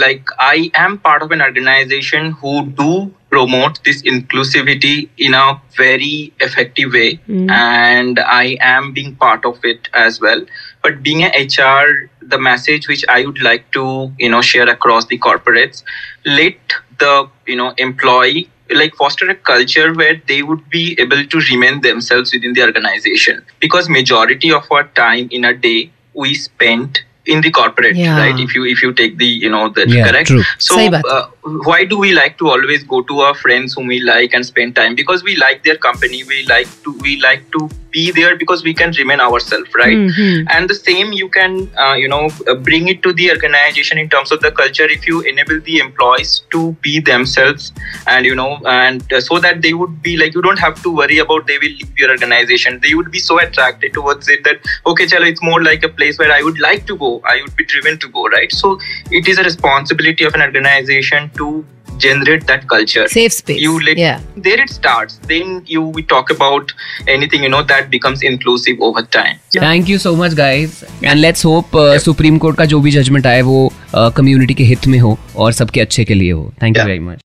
Okay. 0.00 0.24
So, 0.24 0.28
yes, 0.28 0.28
like 0.28 0.28
I 0.38 0.70
am 0.74 0.98
part 0.98 1.22
of 1.22 1.30
an 1.30 1.42
organization 1.42 2.30
who 2.32 2.66
do 2.66 3.14
promote 3.28 3.82
this 3.84 4.02
inclusivity 4.02 5.08
in 5.18 5.34
a 5.34 5.60
very 5.76 6.32
effective 6.40 6.92
way. 6.92 7.20
Mm. 7.28 7.50
And 7.50 8.18
I 8.20 8.56
am 8.60 8.92
being 8.92 9.14
part 9.16 9.44
of 9.44 9.58
it 9.64 9.88
as 9.94 10.20
well. 10.20 10.44
But 10.82 11.02
being 11.02 11.22
an 11.24 11.30
HR, 11.30 12.10
the 12.20 12.38
message 12.38 12.88
which 12.88 13.04
I 13.08 13.24
would 13.24 13.42
like 13.42 13.70
to, 13.72 14.12
you 14.18 14.28
know, 14.30 14.42
share 14.42 14.68
across 14.68 15.06
the 15.06 15.18
corporates, 15.18 15.82
let 16.24 16.56
the, 16.98 17.28
you 17.46 17.56
know, 17.56 17.74
employee 17.78 18.48
like 18.74 18.94
foster 18.94 19.28
a 19.30 19.34
culture 19.34 19.92
where 19.94 20.20
they 20.28 20.42
would 20.42 20.70
be 20.70 20.96
able 20.98 21.26
to 21.26 21.40
remain 21.50 21.80
themselves 21.80 22.32
within 22.32 22.54
the 22.54 22.62
organization 22.62 23.44
because 23.60 23.88
majority 23.88 24.52
of 24.52 24.64
our 24.70 24.84
time 24.88 25.28
in 25.30 25.44
a 25.44 25.52
day 25.54 25.90
we 26.14 26.34
spent 26.34 27.04
in 27.26 27.40
the 27.40 27.50
corporate 27.50 27.96
Yeah. 27.96 28.18
right 28.18 28.38
if 28.38 28.54
you 28.54 28.64
if 28.64 28.82
you 28.82 28.92
take 28.92 29.18
the 29.18 29.26
you 29.26 29.50
know 29.50 29.68
the 29.68 29.84
Yeah, 29.88 30.08
correct 30.08 30.28
true. 30.28 30.42
so 30.58 30.76
uh, 30.76 31.28
why 31.44 31.84
do 31.84 31.98
we 31.98 32.12
like 32.12 32.38
to 32.38 32.48
always 32.48 32.84
go 32.84 33.02
to 33.02 33.18
our 33.20 33.34
friends 33.34 33.74
whom 33.74 33.88
we 33.88 34.00
like 34.00 34.32
and 34.32 34.46
spend 34.46 34.76
time? 34.76 34.94
Because 34.94 35.24
we 35.24 35.34
like 35.36 35.64
their 35.64 35.76
company 35.76 36.22
we 36.24 36.44
like 36.46 36.68
to 36.84 36.92
we 37.00 37.20
like 37.20 37.50
to 37.52 37.68
be 37.90 38.10
there 38.10 38.36
because 38.36 38.62
we 38.64 38.72
can 38.72 38.90
remain 38.92 39.20
ourselves 39.20 39.68
right? 39.74 39.96
Mhm. 39.96 40.46
and 40.50 40.70
the 40.70 40.74
same 40.74 41.12
you 41.12 41.28
can 41.28 41.68
uh, 41.76 41.94
you 41.94 42.08
know 42.08 42.30
uh, 42.48 42.54
bring 42.54 42.88
it 42.88 43.02
to 43.02 43.12
the 43.12 43.30
organization 43.30 43.98
in 43.98 44.08
terms 44.08 44.30
of 44.30 44.40
the 44.40 44.52
culture. 44.52 44.84
If 44.84 45.06
you 45.06 45.20
enable 45.22 45.60
the 45.60 45.78
employees 45.78 46.42
to 46.52 46.72
be 46.80 47.00
themselves 47.00 47.72
and 48.06 48.24
you 48.24 48.36
know 48.36 48.60
and 48.64 49.12
uh, 49.12 49.20
so 49.20 49.38
that 49.40 49.62
they 49.62 49.74
would 49.74 50.00
be 50.00 50.16
like 50.16 50.34
you 50.34 50.42
don't 50.42 50.60
have 50.60 50.80
to 50.84 50.94
worry 50.94 51.18
about 51.18 51.46
they 51.48 51.58
will 51.58 51.74
leave 51.82 51.98
your 51.98 52.10
organization. 52.10 52.78
They 52.82 52.94
would 52.94 53.10
be 53.10 53.18
so 53.18 53.40
attracted 53.40 53.92
towards 53.94 54.28
it 54.28 54.44
that 54.44 54.58
okay 54.86 55.06
chalo 55.06 55.26
it's 55.34 55.42
more 55.42 55.60
like 55.62 55.82
a 55.82 55.88
place 56.00 56.18
where 56.18 56.32
i 56.38 56.40
would 56.42 56.60
like 56.60 56.86
to 56.86 56.96
go. 56.96 57.20
I 57.24 57.42
would 57.42 57.56
be 57.56 57.64
driven 57.64 57.98
to 57.98 58.08
go 58.08 58.28
right? 58.28 58.52
So 58.52 58.78
it 59.10 59.26
is 59.28 59.38
a 59.38 59.42
responsibility 59.42 60.24
of 60.24 60.34
an 60.34 60.42
organization 60.42 61.30
to 61.34 61.64
generate 61.98 62.46
that 62.46 62.68
culture. 62.68 63.06
Safe 63.08 63.32
space 63.32 63.60
you 63.60 63.78
let, 63.80 63.96
yeah. 63.96 64.20
There 64.36 64.60
it 64.60 64.70
starts. 64.70 65.18
Then 65.32 65.62
you 65.66 65.82
we 65.82 66.02
talk 66.02 66.30
about 66.30 66.72
anything 67.06 67.42
you 67.42 67.48
know 67.48 67.62
that 67.62 67.90
becomes 67.90 68.22
inclusive 68.22 68.80
over 68.80 69.02
time. 69.02 69.38
Yeah. 69.52 69.62
thank 69.62 69.88
you 69.88 69.98
so 69.98 70.14
much 70.16 70.36
guys. 70.36 70.84
And 71.02 71.20
let's 71.20 71.42
hope 71.42 71.74
uh, 71.74 71.92
yep. 71.92 72.00
supreme 72.00 72.38
court 72.46 72.56
ka 72.62 72.66
jo 72.74 72.80
bhi 72.86 72.94
judgment 72.98 73.30
aaye 73.34 73.44
wo 73.50 73.58
uh, 73.94 74.10
community 74.20 74.58
ke 74.62 74.70
hit 74.72 74.88
mein 74.94 75.04
ho 75.08 75.12
aur 75.34 75.52
sabke 75.60 75.84
acche 75.86 76.08
ke 76.12 76.18
liye 76.22 76.40
ho. 76.40 76.48
Thank 76.64 76.76
yeah. 76.76 76.82
you 76.82 76.94
very 76.94 77.04
much. 77.10 77.20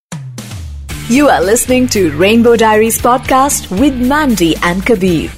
You 1.09 1.29
are 1.33 1.41
listening 1.49 1.87
to 1.97 2.05
rainbow 2.21 2.55
diaries 2.67 3.01
podcast 3.09 3.69
with 3.83 4.07
mandy 4.13 4.53
and 4.71 4.85
kabir. 4.91 5.35